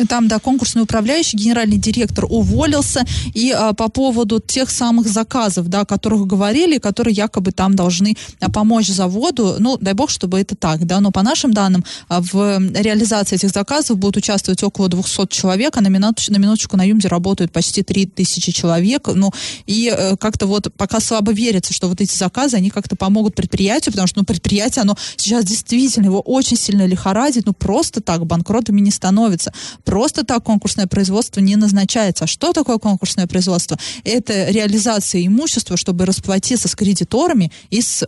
Там, 0.09 0.29
да, 0.29 0.39
конкурсный 0.39 0.83
управляющий, 0.83 1.37
генеральный 1.37 1.79
директор 1.79 2.27
уволился. 2.29 3.05
И 3.35 3.51
а, 3.51 3.73
по 3.73 3.89
поводу 3.89 4.41
тех 4.41 4.71
самых 4.71 5.09
заказов, 5.09 5.69
да, 5.69 5.81
о 5.81 5.85
которых 5.85 6.27
говорили, 6.27 6.79
которые 6.79 7.15
якобы 7.15 7.53
там 7.53 7.75
должны 7.75 8.17
а, 8.41 8.51
помочь 8.51 8.89
заводу, 8.89 9.57
ну, 9.59 9.77
дай 9.81 9.95
бог, 9.95 10.11
чтобы 10.11 10.41
это 10.41 10.55
так, 10.57 10.87
да, 10.87 11.01
но 11.01 11.11
по 11.11 11.23
нашим 11.23 11.53
данным, 11.53 11.85
а, 12.09 12.21
в 12.21 12.59
реализации 12.75 13.37
этих 13.37 13.51
заказов 13.51 13.99
будут 13.99 14.19
участвовать 14.19 14.63
около 14.63 14.89
200 14.89 15.29
человек, 15.29 15.77
а 15.77 15.81
на, 15.81 15.89
минут, 15.89 16.25
на 16.29 16.37
минуточку 16.37 16.77
на 16.77 16.87
Юмде 16.87 17.09
работают 17.09 17.53
почти 17.53 17.83
3000 17.83 18.53
человек, 18.53 19.09
ну, 19.15 19.31
и 19.67 19.93
э, 19.95 20.17
как-то 20.17 20.47
вот 20.47 20.73
пока 20.77 21.01
слабо 21.01 21.33
верится, 21.33 21.73
что 21.73 21.89
вот 21.89 22.01
эти 22.01 22.17
заказы, 22.17 22.57
они 22.57 22.71
как-то 22.71 22.97
помогут 22.97 23.35
предприятию, 23.35 23.93
потому 23.93 24.09
что, 24.09 24.21
ну, 24.21 24.25
предприятие, 24.25 24.83
оно 24.83 24.97
сейчас 25.17 25.45
действительно 25.45 26.07
его 26.07 26.21
очень 26.21 26.57
сильно 26.57 26.87
лихорадит, 26.87 27.47
ну, 27.47 27.53
просто 27.53 28.01
так 28.01 28.27
банкротами 28.27 28.81
не 28.81 28.91
становится 28.91 29.53
просто 29.91 30.23
так 30.23 30.45
конкурсное 30.45 30.87
производство 30.87 31.41
не 31.41 31.57
назначается. 31.57 32.25
А 32.25 32.27
что 32.29 32.53
такое 32.53 32.79
конкурсное 32.79 33.27
производство? 33.27 33.77
Это 34.05 34.49
реализация 34.49 35.27
имущества, 35.27 35.77
чтобы 35.77 36.07
расплатиться 36.07 36.69
с 36.69 36.77
кредиторами 36.77 37.51
и 37.71 37.83
с, 37.83 38.07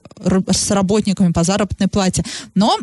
с 0.50 0.70
работниками 0.70 1.32
по 1.32 1.42
заработной 1.42 1.88
плате. 1.88 2.22
Но 2.54 2.78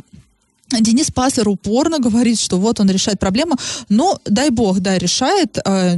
Денис 0.71 1.11
Паслер 1.11 1.49
упорно 1.49 1.99
говорит, 1.99 2.39
что 2.39 2.57
вот 2.57 2.79
он 2.79 2.89
решает 2.89 3.19
проблему. 3.19 3.55
Но, 3.89 4.19
дай 4.25 4.49
бог, 4.49 4.79
да, 4.79 4.97
решает. 4.97 5.57
Э, 5.65 5.95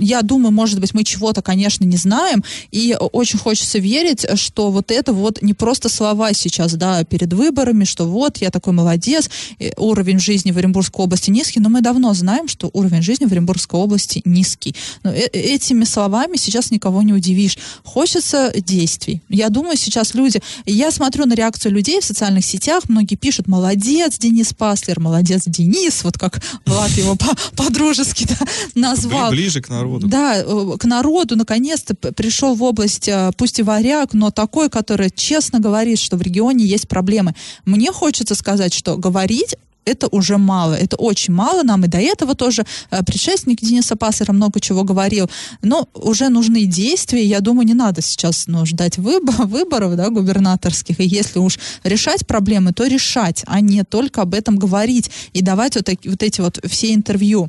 Я 0.00 0.22
думаю, 0.22 0.52
может 0.52 0.80
быть, 0.80 0.94
мы 0.94 1.04
чего-то, 1.04 1.42
конечно, 1.42 1.84
не 1.84 1.96
знаем. 1.96 2.42
И 2.70 2.96
очень 3.12 3.38
хочется 3.38 3.78
верить, 3.78 4.26
что 4.34 4.70
вот 4.70 4.90
это 4.90 5.12
вот 5.12 5.42
не 5.42 5.54
просто 5.54 5.88
слова 5.88 6.32
сейчас, 6.32 6.74
да, 6.74 7.04
перед 7.04 7.32
выборами, 7.32 7.84
что 7.84 8.06
вот, 8.06 8.38
я 8.38 8.50
такой 8.50 8.72
молодец, 8.72 9.28
и 9.58 9.72
уровень 9.76 10.18
жизни 10.18 10.50
в 10.52 10.58
Оренбургской 10.58 11.04
области 11.04 11.30
низкий, 11.30 11.60
но 11.60 11.68
мы 11.68 11.80
давно 11.80 12.14
знаем, 12.14 12.48
что 12.48 12.70
уровень 12.72 13.02
жизни 13.02 13.26
в 13.26 13.32
Оренбургской 13.32 13.78
области 13.78 14.22
низкий. 14.24 14.74
Но 15.02 15.10
э- 15.12 15.26
этими 15.32 15.84
словами 15.84 16.36
сейчас 16.36 16.70
никого 16.70 17.02
не 17.02 17.12
удивишь. 17.12 17.58
Хочется 17.84 18.52
действий. 18.56 19.20
Я 19.28 19.48
думаю, 19.48 19.76
сейчас 19.76 20.14
люди... 20.14 20.40
Я 20.64 20.90
смотрю 20.90 21.26
на 21.26 21.34
реакцию 21.34 21.72
людей 21.72 22.00
в 22.00 22.04
социальных 22.04 22.44
сетях, 22.44 22.84
многие 22.88 23.16
пишут, 23.16 23.46
молодец, 23.46 24.05
Денис 24.14 24.52
Паслер, 24.52 25.00
молодец, 25.00 25.44
Денис, 25.46 26.04
вот 26.04 26.18
как 26.18 26.40
Влад 26.64 26.90
его 26.92 27.16
по- 27.16 27.36
по-дружески 27.56 28.26
да, 28.28 28.46
назвал. 28.74 29.30
Ближе 29.30 29.60
к 29.60 29.68
народу. 29.68 30.06
Да, 30.06 30.36
э, 30.36 30.76
к 30.78 30.84
народу 30.84 31.36
наконец-то 31.36 31.94
пришел 31.94 32.54
в 32.54 32.62
область, 32.62 33.08
э, 33.08 33.30
пусть 33.36 33.58
и 33.58 33.62
варяг, 33.62 34.12
но 34.14 34.30
такой, 34.30 34.70
который 34.70 35.10
честно 35.10 35.60
говорит, 35.60 35.98
что 35.98 36.16
в 36.16 36.22
регионе 36.22 36.64
есть 36.64 36.88
проблемы. 36.88 37.34
Мне 37.64 37.92
хочется 37.92 38.34
сказать, 38.34 38.72
что 38.72 38.96
говорить 38.96 39.56
это 39.86 40.08
уже 40.08 40.36
мало, 40.36 40.74
это 40.74 40.96
очень 40.96 41.32
мало. 41.32 41.62
Нам 41.62 41.84
и 41.84 41.88
до 41.88 41.98
этого 41.98 42.34
тоже 42.34 42.64
э, 42.90 43.02
предшественник 43.04 43.60
Дениса 43.60 43.96
Пассера 43.96 44.32
много 44.34 44.60
чего 44.60 44.84
говорил. 44.84 45.30
Но 45.62 45.88
уже 45.94 46.28
нужны 46.28 46.64
действия. 46.64 47.24
Я 47.24 47.40
думаю, 47.40 47.66
не 47.66 47.74
надо 47.74 48.02
сейчас 48.02 48.46
ну, 48.48 48.66
ждать 48.66 48.98
выбор, 48.98 49.34
выборов 49.46 49.96
да, 49.96 50.10
губернаторских. 50.10 51.00
И 51.00 51.04
если 51.04 51.38
уж 51.38 51.58
решать 51.84 52.26
проблемы, 52.26 52.72
то 52.72 52.86
решать, 52.86 53.44
а 53.46 53.60
не 53.60 53.84
только 53.84 54.22
об 54.22 54.34
этом 54.34 54.58
говорить 54.58 55.10
и 55.32 55.40
давать 55.40 55.76
вот, 55.76 55.88
вот 56.04 56.22
эти 56.22 56.40
вот 56.40 56.58
все 56.66 56.92
интервью. 56.92 57.48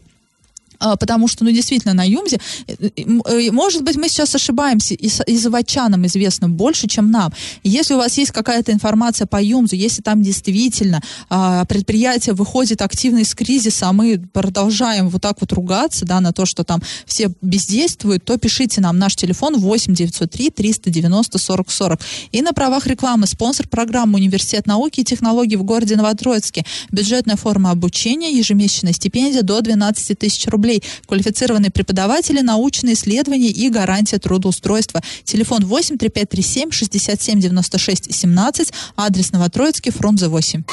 А, 0.79 0.95
потому 0.95 1.27
что, 1.27 1.43
ну, 1.43 1.51
действительно, 1.51 1.93
на 1.93 2.07
Юмзе, 2.07 2.39
э, 2.67 2.89
э, 2.95 3.51
может 3.51 3.83
быть, 3.83 3.95
мы 3.95 4.09
сейчас 4.09 4.35
ошибаемся, 4.35 4.93
и, 4.93 5.09
и 5.27 5.37
заводчанам 5.37 6.05
известно 6.05 6.49
больше, 6.49 6.87
чем 6.87 7.11
нам. 7.11 7.33
Если 7.63 7.93
у 7.93 7.97
вас 7.97 8.17
есть 8.17 8.31
какая-то 8.31 8.71
информация 8.71 9.27
по 9.27 9.41
Юмзу, 9.41 9.75
если 9.75 10.01
там 10.01 10.21
действительно 10.21 11.01
а, 11.29 11.65
предприятие 11.65 12.35
выходит 12.35 12.81
активно 12.81 13.19
из 13.19 13.33
кризиса, 13.33 13.89
а 13.89 13.93
мы 13.93 14.19
продолжаем 14.33 15.09
вот 15.09 15.21
так 15.21 15.37
вот 15.41 15.51
ругаться, 15.53 16.05
да, 16.05 16.19
на 16.19 16.33
то, 16.33 16.45
что 16.45 16.63
там 16.63 16.81
все 17.05 17.31
бездействуют, 17.41 18.23
то 18.25 18.37
пишите 18.37 18.81
нам 18.81 18.97
наш 18.97 19.15
телефон 19.15 19.57
8 19.57 19.93
903 19.93 20.49
390 20.49 21.37
40 21.37 21.71
40. 21.71 22.01
И 22.31 22.41
на 22.41 22.53
правах 22.53 22.87
рекламы 22.87 23.27
спонсор 23.27 23.67
программы 23.67 24.15
Университет 24.17 24.67
науки 24.67 25.01
и 25.01 25.03
технологий 25.03 25.55
в 25.55 25.63
городе 25.63 25.95
Новотроицке. 25.95 26.65
Бюджетная 26.91 27.35
форма 27.35 27.71
обучения, 27.71 28.31
ежемесячная 28.31 28.93
стипендия 28.93 29.41
до 29.41 29.61
12 29.61 30.17
тысяч 30.17 30.47
рублей 30.47 30.66
рублей. 30.67 30.83
Квалифицированные 31.07 31.71
преподаватели, 31.71 32.41
научные 32.41 32.93
исследования 32.93 33.49
и 33.49 33.69
гарантия 33.69 34.19
трудоустройства. 34.19 35.01
Телефон 35.23 35.65
8 35.65 35.97
3537 35.97 36.71
67 36.71 37.39
96 37.39 38.13
17. 38.13 38.73
Адрес 38.97 39.31
Новотроицкий, 39.31 39.91
Фрунзе 39.91 40.27
8. 40.27 40.63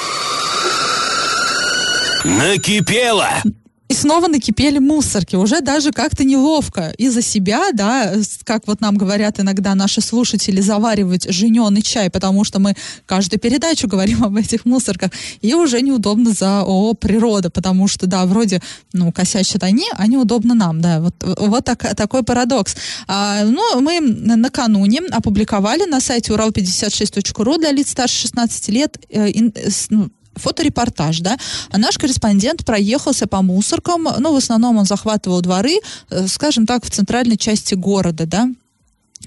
Накипело! 2.24 3.28
И 3.94 3.96
снова 3.96 4.26
накипели 4.26 4.80
мусорки. 4.80 5.37
Уже 5.37 5.61
даже 5.61 5.92
как-то 5.92 6.24
неловко 6.24 6.92
из-за 6.98 7.22
себя, 7.22 7.70
да, 7.72 8.12
как 8.42 8.66
вот 8.66 8.80
нам 8.80 8.96
говорят 8.96 9.38
иногда 9.38 9.76
наши 9.76 10.00
слушатели, 10.00 10.61
заваривать 10.61 11.33
жененый 11.33 11.80
чай, 11.80 12.11
потому 12.11 12.42
что 12.42 12.59
мы 12.59 12.74
каждую 13.07 13.38
передачу 13.38 13.87
говорим 13.87 14.24
об 14.24 14.35
этих 14.37 14.64
мусорках. 14.64 15.12
И 15.42 15.54
уже 15.54 15.80
неудобно 15.80 16.33
за 16.33 16.62
ООО 16.62 16.94
«Природа», 16.94 17.50
потому 17.50 17.87
что, 17.87 18.09
да, 18.09 18.26
вроде, 18.26 18.61
ну, 18.92 19.12
косячат 19.12 19.62
они, 19.62 19.87
а 19.92 20.09
неудобно 20.09 20.54
нам, 20.54 20.80
да. 20.80 21.00
Вот, 21.00 21.14
вот 21.38 21.64
так, 21.64 21.94
такой 21.94 22.24
парадокс. 22.24 22.74
А, 23.07 23.44
ну, 23.44 23.80
мы 23.80 24.00
накануне 24.00 25.02
опубликовали 25.12 25.85
на 25.85 26.00
сайте 26.00 26.33
урал56.ру 26.33 27.59
для 27.59 27.70
лиц 27.70 27.90
старше 27.90 28.22
16 28.22 28.68
лет 28.70 28.98
э, 29.09 29.30
э, 29.30 29.50
ну, 29.90 30.11
фоторепортаж, 30.37 31.20
да, 31.20 31.37
а 31.70 31.79
наш 31.79 31.99
корреспондент 31.99 32.64
проехался 32.64 33.27
по 33.27 33.42
мусоркам, 33.42 34.09
ну, 34.18 34.33
в 34.33 34.37
основном 34.37 34.79
он 34.79 34.85
захватывал 34.85 35.40
дворы, 35.40 35.81
э, 36.11 36.27
скажем 36.29 36.66
так, 36.66 36.85
в 36.85 36.90
центральной 36.90 37.37
части 37.37 37.75
города, 37.75 38.27
да, 38.27 38.49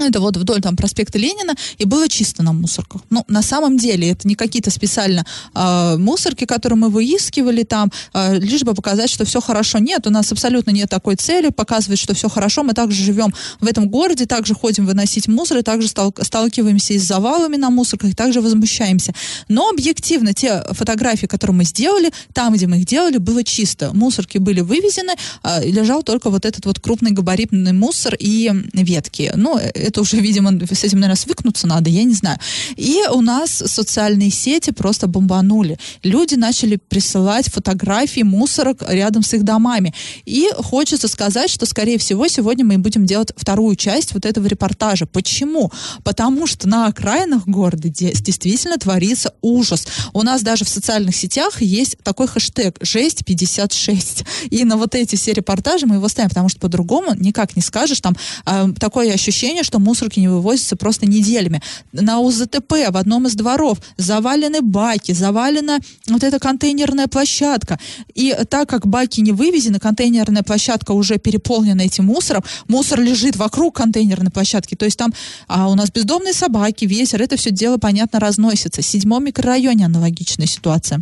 это 0.05 0.19
вот 0.19 0.38
вдоль 0.38 0.62
там 0.62 0.75
проспекта 0.75 1.17
Ленина, 1.17 1.55
и 1.77 1.86
было 1.86 2.10
чисто 2.10 2.43
на 2.43 2.53
мусорках. 2.53 3.01
Ну, 3.10 3.23
на 3.27 3.41
самом 3.41 3.77
деле, 3.77 4.12
это 4.12 4.27
не 4.27 4.36
какие-то 4.36 4.71
специально 4.71 5.25
э, 5.53 5.97
мусорки, 5.97 6.45
которые 6.45 6.77
мы 6.77 6.89
выискивали 6.89 7.63
там, 7.63 7.91
э, 8.13 8.39
лишь 8.39 8.63
бы 8.63 8.73
показать, 8.73 9.10
что 9.10 9.25
все 9.25 9.41
хорошо. 9.41 9.79
Нет, 9.79 10.07
у 10.07 10.10
нас 10.10 10.31
абсолютно 10.31 10.71
нет 10.71 10.89
такой 10.89 11.15
цели 11.15 11.49
показывать, 11.49 11.99
что 11.99 12.13
все 12.13 12.29
хорошо. 12.29 12.63
Мы 12.63 12.73
также 12.73 13.03
живем 13.03 13.33
в 13.60 13.67
этом 13.67 13.89
городе, 13.89 14.25
также 14.25 14.53
ходим 14.53 14.86
выносить 14.86 15.27
мусор, 15.27 15.57
и 15.57 15.62
также 15.62 15.88
стал, 15.88 16.13
сталкиваемся 16.21 16.93
и 16.93 16.99
с 16.99 17.03
завалами 17.03 17.55
на 17.55 17.69
мусорках, 17.69 18.12
и 18.12 18.13
также 18.13 18.41
возмущаемся. 18.41 19.13
Но 19.47 19.69
объективно, 19.69 20.33
те 20.33 20.63
фотографии, 20.71 21.27
которые 21.27 21.55
мы 21.55 21.63
сделали, 21.63 22.12
там, 22.33 22.53
где 22.53 22.67
мы 22.67 22.77
их 22.79 22.86
делали, 22.86 23.17
было 23.17 23.43
чисто. 23.43 23.91
Мусорки 23.93 24.38
были 24.38 24.62
вывезены, 24.62 25.13
э, 25.43 25.69
лежал 25.69 26.03
только 26.03 26.29
вот 26.29 26.45
этот 26.45 26.65
вот 26.65 26.79
крупный 26.79 27.12
габаритный 27.12 27.73
мусор 27.73 28.15
и 28.19 28.51
ветки. 28.73 29.31
Ну, 29.36 29.60
это 29.88 30.02
уже, 30.02 30.17
видимо, 30.17 30.52
с 30.52 30.84
этим, 30.84 31.00
наверное, 31.00 31.15
свыкнуться 31.15 31.67
надо, 31.67 31.89
я 31.89 32.04
не 32.04 32.13
знаю. 32.13 32.38
И 32.76 33.02
у 33.12 33.21
нас 33.21 33.52
социальные 33.52 34.32
сети 34.32 34.71
просто 34.71 35.08
бомбанули. 35.08 35.78
Люди 36.04 36.36
начали 36.36 36.76
присылать 36.76 37.50
фотографии 37.50 38.21
мусорок 38.21 38.84
рядом 38.88 39.23
с 39.23 39.34
их 39.34 39.43
домами. 39.43 39.93
И 40.26 40.50
хочется 40.58 41.08
сказать, 41.08 41.50
что, 41.50 41.65
скорее 41.65 41.97
всего, 41.97 42.28
сегодня 42.28 42.65
мы 42.65 42.78
будем 42.78 43.06
делать 43.06 43.32
вторую 43.36 43.76
часть 43.76 44.13
вот 44.13 44.26
этого 44.26 44.47
репортажа. 44.47 45.06
Почему? 45.06 45.71
Потому 46.04 46.47
что 46.47 46.67
на 46.67 46.88
окраинах 46.88 47.47
города 47.47 47.89
действительно 47.89 48.78
творится 48.78 49.34
ужас. 49.41 49.88
У 50.13 50.21
нас 50.23 50.41
даже 50.41 50.65
в 50.65 50.69
социальных 50.69 51.15
сетях 51.15 51.62
есть 51.62 51.97
такой 52.04 52.28
хэштег 52.28 52.78
«Жесть 52.82 53.23
56». 53.26 54.26
И 54.50 54.63
на 54.65 54.78
вот 54.78 54.95
эти 54.95 55.15
все 55.15 55.34
репортажи 55.34 55.86
мы 55.86 55.95
его 55.95 56.08
ставим, 56.08 56.30
потому 56.30 56.50
что 56.50 56.60
по-другому 56.60 57.15
никак 57.15 57.56
не 57.56 57.62
скажешь. 57.62 58.02
Там 58.02 58.15
э, 58.45 58.67
такое 58.80 59.13
ощущение, 59.13 59.63
что 59.63 59.77
что 59.78 59.80
мусорки 59.80 60.20
не 60.20 60.28
вывозятся 60.28 60.76
просто 60.76 61.06
неделями. 61.06 61.62
На 61.92 62.20
УЗТП 62.20 62.90
в 62.90 62.98
одном 62.98 63.28
из 63.28 63.36
дворов 63.36 63.78
завалены 63.98 64.62
баки, 64.62 65.13
завалена 65.13 65.80
вот 66.08 66.24
эта 66.24 66.40
контейнерная 66.40 67.08
площадка. 67.08 67.80
И 68.16 68.36
так 68.50 68.70
как 68.70 68.88
баки 68.88 69.22
не 69.22 69.32
вывезены, 69.32 69.80
контейнерная 69.80 70.44
площадка 70.44 70.94
уже 70.94 71.18
переполнена 71.18 71.82
этим 71.82 72.06
мусором, 72.06 72.44
мусор 72.68 73.00
лежит 73.00 73.36
вокруг 73.36 73.76
контейнерной 73.76 74.32
площадки. 74.32 74.76
То 74.76 74.86
есть 74.86 74.98
там 74.98 75.13
а 75.48 75.70
у 75.70 75.76
нас 75.76 75.92
бездомные 75.92 76.34
собаки, 76.34 76.86
ветер, 76.86 77.22
это 77.22 77.38
все 77.38 77.52
дело, 77.52 77.78
понятно, 77.78 78.20
разносится. 78.20 78.82
В 78.82 78.86
седьмом 78.86 79.26
микрорайоне 79.26 79.86
аналогичная 79.86 80.48
ситуация. 80.48 81.02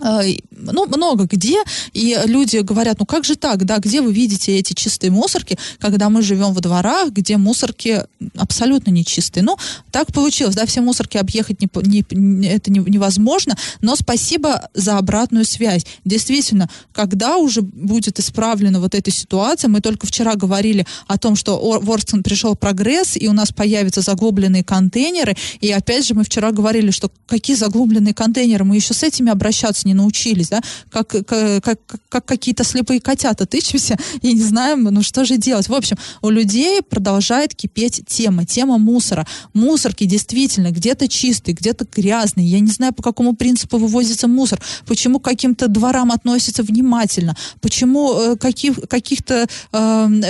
А, 0.00 0.22
ну, 0.50 0.86
много 0.86 1.24
где, 1.24 1.62
и 1.92 2.18
люди 2.26 2.58
говорят, 2.58 2.98
ну 2.98 3.06
как 3.06 3.24
же 3.24 3.36
так, 3.36 3.64
да, 3.64 3.78
где 3.78 4.00
вы 4.00 4.12
видите 4.12 4.58
эти 4.58 4.72
чистые 4.72 5.10
мусорки, 5.10 5.56
когда 5.78 6.08
мы 6.08 6.22
живем 6.22 6.52
во 6.52 6.60
дворах, 6.60 7.10
где 7.10 7.36
мусорки 7.36 8.02
абсолютно 8.36 8.90
не 8.90 9.04
чистые. 9.04 9.44
Ну, 9.44 9.56
так 9.92 10.12
получилось, 10.12 10.56
да, 10.56 10.66
все 10.66 10.80
мусорки 10.80 11.16
объехать 11.16 11.60
не, 11.60 11.68
не, 12.10 12.48
это 12.48 12.72
не, 12.72 12.80
невозможно, 12.80 13.56
но 13.80 13.94
спасибо 13.94 14.68
за 14.74 14.98
обратную 14.98 15.44
связь. 15.44 15.86
Действительно, 16.04 16.68
когда 16.92 17.36
уже 17.36 17.62
будет 17.62 18.18
исправлена 18.18 18.80
вот 18.80 18.94
эта 18.94 19.10
ситуация, 19.10 19.68
мы 19.68 19.80
только 19.80 20.06
вчера 20.06 20.34
говорили 20.34 20.86
о 21.06 21.18
том, 21.18 21.36
что 21.36 21.78
в 21.80 21.90
Орстон 21.90 22.22
пришел 22.22 22.56
прогресс, 22.56 23.16
и 23.16 23.28
у 23.28 23.32
нас 23.32 23.52
появятся 23.52 24.00
заглубленные 24.00 24.64
контейнеры, 24.64 25.36
и 25.60 25.70
опять 25.70 26.06
же 26.06 26.14
мы 26.14 26.24
вчера 26.24 26.50
говорили, 26.50 26.90
что 26.90 27.12
какие 27.26 27.56
заглубленные 27.56 28.14
контейнеры, 28.14 28.64
мы 28.64 28.76
еще 28.76 28.92
с 28.92 29.02
этими 29.02 29.30
обращаться 29.30 29.83
не 29.84 29.94
научились, 29.94 30.48
да, 30.48 30.60
как, 30.90 31.08
как, 31.08 31.64
как, 31.64 31.80
как 32.08 32.24
какие-то 32.24 32.64
слепые 32.64 33.00
котята 33.00 33.46
тычемся 33.46 33.96
и 34.22 34.32
не 34.32 34.42
знаем, 34.42 34.84
ну 34.84 35.02
что 35.02 35.24
же 35.24 35.36
делать. 35.36 35.68
В 35.68 35.74
общем, 35.74 35.96
у 36.22 36.30
людей 36.30 36.82
продолжает 36.82 37.54
кипеть 37.54 38.02
тема, 38.06 38.44
тема 38.44 38.78
мусора. 38.78 39.26
Мусорки 39.52 40.04
действительно 40.04 40.70
где-то 40.70 41.08
чистые, 41.08 41.54
где-то 41.54 41.86
грязные. 41.94 42.46
Я 42.46 42.60
не 42.60 42.70
знаю, 42.70 42.92
по 42.92 43.02
какому 43.02 43.34
принципу 43.34 43.78
вывозится 43.78 44.28
мусор, 44.28 44.60
почему 44.86 45.18
к 45.18 45.24
каким-то 45.24 45.68
дворам 45.68 46.12
относятся 46.12 46.62
внимательно, 46.62 47.36
почему 47.60 48.14
э, 48.14 48.36
каких, 48.36 48.80
каких-то 48.88 49.46
э, 49.72 49.78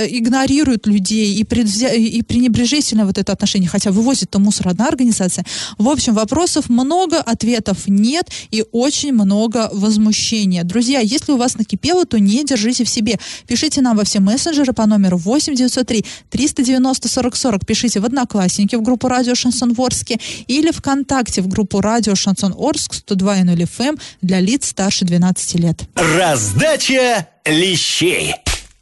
игнорируют 0.08 0.86
людей 0.86 1.34
и, 1.34 1.44
предвзя... 1.44 1.92
и 1.92 2.22
пренебрежительно 2.22 3.06
вот 3.06 3.18
это 3.18 3.32
отношение, 3.32 3.68
хотя 3.68 3.90
вывозит-то 3.90 4.38
мусор 4.38 4.68
одна 4.68 4.88
организация. 4.88 5.44
В 5.78 5.88
общем, 5.88 6.14
вопросов 6.14 6.68
много, 6.68 7.18
ответов 7.18 7.86
нет 7.86 8.30
и 8.50 8.64
очень 8.72 9.12
много 9.12 9.43
много 9.44 9.68
возмущения. 9.72 10.64
Друзья, 10.64 11.00
если 11.00 11.32
у 11.32 11.36
вас 11.36 11.56
накипело, 11.56 12.06
то 12.06 12.18
не 12.18 12.44
держите 12.44 12.84
в 12.84 12.88
себе. 12.88 13.18
Пишите 13.46 13.82
нам 13.82 13.96
во 13.96 14.04
все 14.04 14.20
мессенджеры 14.20 14.72
по 14.72 14.86
номеру 14.86 15.18
8 15.18 15.54
903 15.54 16.04
390 16.30 17.08
40 17.08 17.36
40. 17.36 17.66
Пишите 17.66 18.00
в 18.00 18.06
Одноклассники 18.06 18.76
в 18.76 18.82
группу 18.82 19.08
Радио 19.08 19.34
Шансон 19.34 19.74
Ворске 19.74 20.18
или 20.46 20.70
ВКонтакте 20.70 21.42
в 21.42 21.48
группу 21.48 21.80
Радио 21.80 22.14
Шансон 22.14 22.54
Орск 22.56 22.94
102.0 22.94 23.56
FM 23.56 23.88
эм 23.88 23.98
для 24.22 24.40
лиц 24.40 24.68
старше 24.68 25.04
12 25.04 25.54
лет. 25.56 25.82
Раздача 25.94 27.28
лещей. 27.44 28.34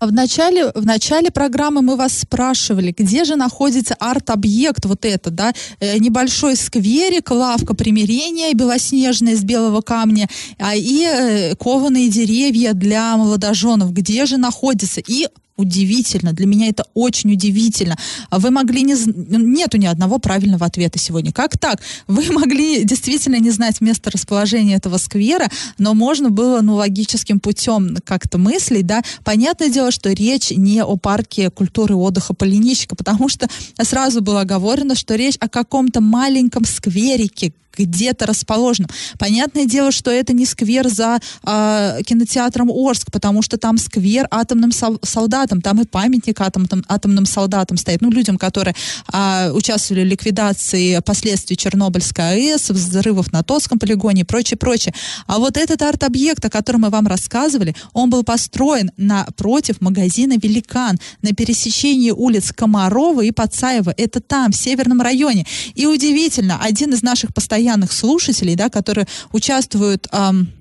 В 0.03 0.13
начале, 0.13 0.73
в 0.75 0.85
начале 0.85 1.31
программы 1.31 1.81
мы 1.81 1.95
вас 1.95 2.19
спрашивали, 2.19 2.93
где 2.97 3.23
же 3.23 3.37
находится 3.37 3.95
арт-объект 4.01 4.85
вот 4.85 5.05
это, 5.05 5.31
да, 5.31 5.53
э, 5.79 5.97
небольшой 5.99 6.57
скверик, 6.57 7.31
лавка 7.31 7.75
примирения 7.75 8.53
белоснежная 8.53 9.35
из 9.35 9.45
белого 9.45 9.81
камня, 9.81 10.29
а, 10.59 10.75
и 10.75 11.05
э, 11.05 11.55
кованые 11.55 12.09
деревья 12.09 12.73
для 12.73 13.17
молодоженов, 13.17 13.93
где 13.93 14.27
же 14.27 14.39
находится, 14.39 15.01
и 15.07 15.29
удивительно. 15.57 16.33
Для 16.33 16.47
меня 16.47 16.69
это 16.69 16.85
очень 16.95 17.33
удивительно. 17.33 17.97
Вы 18.31 18.51
могли 18.51 18.83
не... 18.83 18.95
Нету 18.95 19.77
ни 19.79 19.87
одного 19.87 20.19
правильного 20.19 20.67
ответа 20.67 20.99
сегодня. 20.99 21.33
Как 21.33 21.59
так? 21.59 21.81
Вы 22.07 22.25
могли 22.33 22.85
действительно 22.85 23.37
не 23.37 23.51
знать 23.51 23.81
место 23.81 24.11
расположения 24.11 24.77
этого 24.77 24.99
сквера, 24.99 25.49
но 25.79 25.95
можно 25.95 26.31
было, 26.31 26.61
ну, 26.61 26.77
логическим 26.77 27.41
путем 27.41 27.97
как-то 28.05 28.39
мыслить, 28.39 28.87
да. 28.87 29.03
Понятное 29.25 29.69
дело, 29.69 29.91
что 29.91 30.11
речь 30.13 30.51
не 30.51 30.83
о 30.83 30.97
парке 30.97 31.51
культуры 31.51 31.95
отдыха 31.95 32.35
Полиничка, 32.35 32.97
потому 32.97 33.29
что 33.29 33.49
сразу 33.81 34.21
было 34.21 34.41
оговорено, 34.41 34.95
что 34.95 35.15
речь 35.15 35.37
о 35.41 35.49
каком-то 35.49 36.01
маленьком 36.01 36.65
скверике, 36.65 37.53
где-то 37.77 38.27
расположенном. 38.27 38.91
Понятное 39.19 39.67
дело, 39.67 39.93
что 39.93 40.11
это 40.11 40.33
не 40.33 40.47
сквер 40.47 40.89
за 40.89 41.19
э, 41.45 42.01
кинотеатром 42.05 42.71
Орск, 42.71 43.11
потому 43.11 43.43
что 43.43 43.57
там 43.59 43.79
сквер 43.79 44.27
атомным 44.31 44.71
солдатам, 45.03 45.61
там 45.61 45.81
и 45.81 45.85
памятник 45.87 46.41
атомным, 46.41 46.85
атомным 46.89 47.27
солдатам 47.27 47.77
стоит, 47.77 48.01
ну, 48.03 48.11
людям, 48.11 48.39
которые 48.39 48.75
э, 49.13 49.51
участвовали 49.53 50.05
в 50.05 50.07
ликвидации 50.07 51.01
последствий 51.01 51.57
Чернобыльской 51.57 52.53
АЭС, 52.53 52.71
взрывов 52.71 53.33
на 53.33 53.43
Тотском 53.43 53.79
полигоне 53.79 54.23
и 54.23 54.25
прочее, 54.25 54.57
прочее. 54.57 54.95
А 55.27 55.39
вот 55.39 55.57
этот 55.57 55.83
арт-объект, 55.83 56.45
о 56.45 56.51
котором 56.51 56.83
мы 56.83 56.91
вам 56.91 57.07
рассказывали, 57.07 57.75
он 57.93 58.11
был 58.11 58.25
построен 58.25 58.91
напротив 58.97 59.81
магазина 59.81 60.35
«Великан» 60.43 60.99
на 61.23 61.33
пересечении 61.33 62.11
улиц 62.11 62.53
Комарова 62.53 63.23
и 63.23 63.31
Пацаева. 63.31 63.95
Это 63.97 64.21
там, 64.21 64.53
в 64.53 64.57
Северном 64.57 65.01
районе. 65.01 65.47
И 65.75 65.87
удивительно, 65.87 66.59
один 66.61 66.93
из 66.93 67.03
наших 67.03 67.33
постоянных 67.35 67.62
слушателей, 67.93 68.55
да, 68.55 68.69
которые 68.69 69.07
участвуют... 69.33 70.09
Эм, 70.13 70.53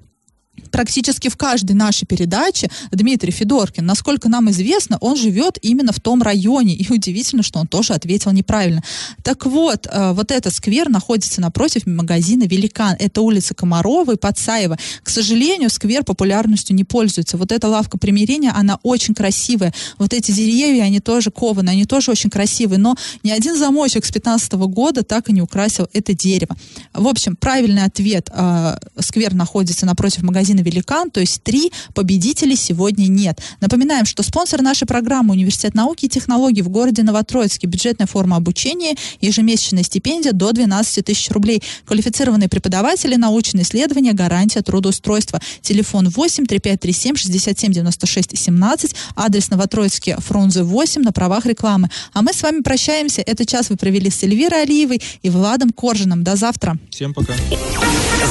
практически 0.71 1.29
в 1.29 1.37
каждой 1.37 1.73
нашей 1.73 2.05
передаче 2.05 2.69
Дмитрий 2.91 3.31
Федоркин. 3.31 3.85
Насколько 3.85 4.29
нам 4.29 4.49
известно, 4.49 4.97
он 5.01 5.15
живет 5.17 5.57
именно 5.61 5.91
в 5.91 5.99
том 5.99 6.21
районе. 6.21 6.73
И 6.75 6.91
удивительно, 6.91 7.43
что 7.43 7.59
он 7.59 7.67
тоже 7.67 7.93
ответил 7.93 8.31
неправильно. 8.31 8.83
Так 9.23 9.45
вот, 9.45 9.87
э, 9.89 10.13
вот 10.13 10.31
этот 10.31 10.53
сквер 10.53 10.89
находится 10.89 11.41
напротив 11.41 11.85
магазина 11.85 12.43
«Великан». 12.43 12.95
Это 12.99 13.21
улица 13.21 13.53
Комарова 13.53 14.13
и 14.13 14.17
Подсаева. 14.17 14.77
К 15.03 15.09
сожалению, 15.09 15.69
сквер 15.69 16.03
популярностью 16.03 16.75
не 16.75 16.83
пользуется. 16.83 17.37
Вот 17.37 17.51
эта 17.51 17.67
лавка 17.67 17.97
примирения, 17.97 18.51
она 18.51 18.79
очень 18.83 19.13
красивая. 19.13 19.73
Вот 19.97 20.13
эти 20.13 20.31
деревья, 20.31 20.83
они 20.83 20.99
тоже 20.99 21.31
кованы, 21.31 21.69
они 21.69 21.85
тоже 21.85 22.11
очень 22.11 22.29
красивые. 22.29 22.79
Но 22.79 22.95
ни 23.23 23.31
один 23.31 23.57
замочек 23.57 24.05
с 24.05 24.11
15 24.11 24.53
года 24.53 25.03
так 25.03 25.29
и 25.29 25.33
не 25.33 25.41
украсил 25.41 25.87
это 25.93 26.13
дерево. 26.13 26.55
В 26.93 27.07
общем, 27.07 27.35
правильный 27.35 27.83
ответ. 27.83 28.29
Э, 28.33 28.77
сквер 28.99 29.33
находится 29.33 29.85
напротив 29.85 30.23
магазина 30.23 30.60
магазина 30.61 30.63
«Великан», 30.63 31.11
то 31.11 31.19
есть 31.19 31.43
три 31.43 31.71
победителей 31.93 32.55
сегодня 32.55 33.07
нет. 33.07 33.39
Напоминаем, 33.59 34.05
что 34.05 34.23
спонсор 34.23 34.61
нашей 34.61 34.85
программы 34.85 35.33
Университет 35.33 35.75
науки 35.75 36.05
и 36.05 36.09
технологий 36.09 36.61
в 36.61 36.69
городе 36.69 37.03
Новотроицке. 37.03 37.67
Бюджетная 37.67 38.07
форма 38.07 38.37
обучения, 38.37 38.95
ежемесячная 39.21 39.83
стипендия 39.83 40.31
до 40.31 40.51
12 40.51 41.05
тысяч 41.05 41.29
рублей. 41.31 41.61
Квалифицированные 41.85 42.49
преподаватели, 42.49 43.15
научные 43.15 43.63
исследования, 43.63 44.13
гарантия 44.13 44.61
трудоустройства. 44.61 45.39
Телефон 45.61 46.09
8 46.09 46.45
3537 46.45 47.15
67 47.15 47.73
96 47.73 48.37
17. 48.37 48.95
Адрес 49.15 49.49
Новотроицкий, 49.49 50.15
Фрунзе 50.17 50.63
8 50.63 51.01
на 51.01 51.11
правах 51.11 51.45
рекламы. 51.45 51.89
А 52.13 52.21
мы 52.21 52.33
с 52.33 52.41
вами 52.43 52.61
прощаемся. 52.61 53.21
Этот 53.21 53.47
час 53.47 53.69
вы 53.69 53.77
провели 53.77 54.09
с 54.09 54.23
Эльвирой 54.23 54.63
Алиевой 54.63 55.01
и 55.21 55.29
Владом 55.29 55.71
Коржиным. 55.71 56.23
До 56.23 56.35
завтра. 56.35 56.77
Всем 56.89 57.13
пока. 57.13 57.33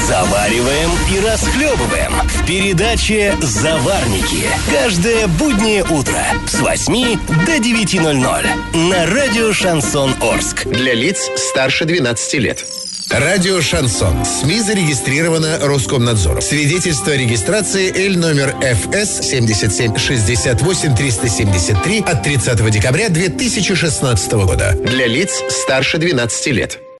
Завариваем 0.06 0.90
и 1.14 1.20
расхлебываем 1.20 2.19
в 2.24 2.46
передаче 2.46 3.34
«Заварники». 3.40 4.46
Каждое 4.70 5.26
буднее 5.26 5.82
утро 5.84 6.22
с 6.46 6.60
8 6.60 7.18
до 7.46 7.56
9.00 7.56 8.88
на 8.88 9.06
радио 9.06 9.52
«Шансон 9.52 10.14
Орск». 10.20 10.66
Для 10.66 10.94
лиц 10.94 11.30
старше 11.36 11.84
12 11.84 12.34
лет. 12.34 12.64
Радио 13.10 13.60
«Шансон». 13.60 14.24
СМИ 14.24 14.60
зарегистрировано 14.60 15.58
Роскомнадзором. 15.60 16.40
Свидетельство 16.40 17.12
о 17.12 17.16
регистрации 17.16 17.92
Л 18.06 18.16
номер 18.16 18.54
ФС 18.60 19.28
77 19.28 19.96
68 19.96 20.96
373 20.96 22.04
от 22.06 22.22
30 22.22 22.70
декабря 22.70 23.08
2016 23.08 24.32
года. 24.32 24.76
Для 24.84 25.06
лиц 25.06 25.42
старше 25.48 25.98
12 25.98 26.46
лет. 26.48 26.80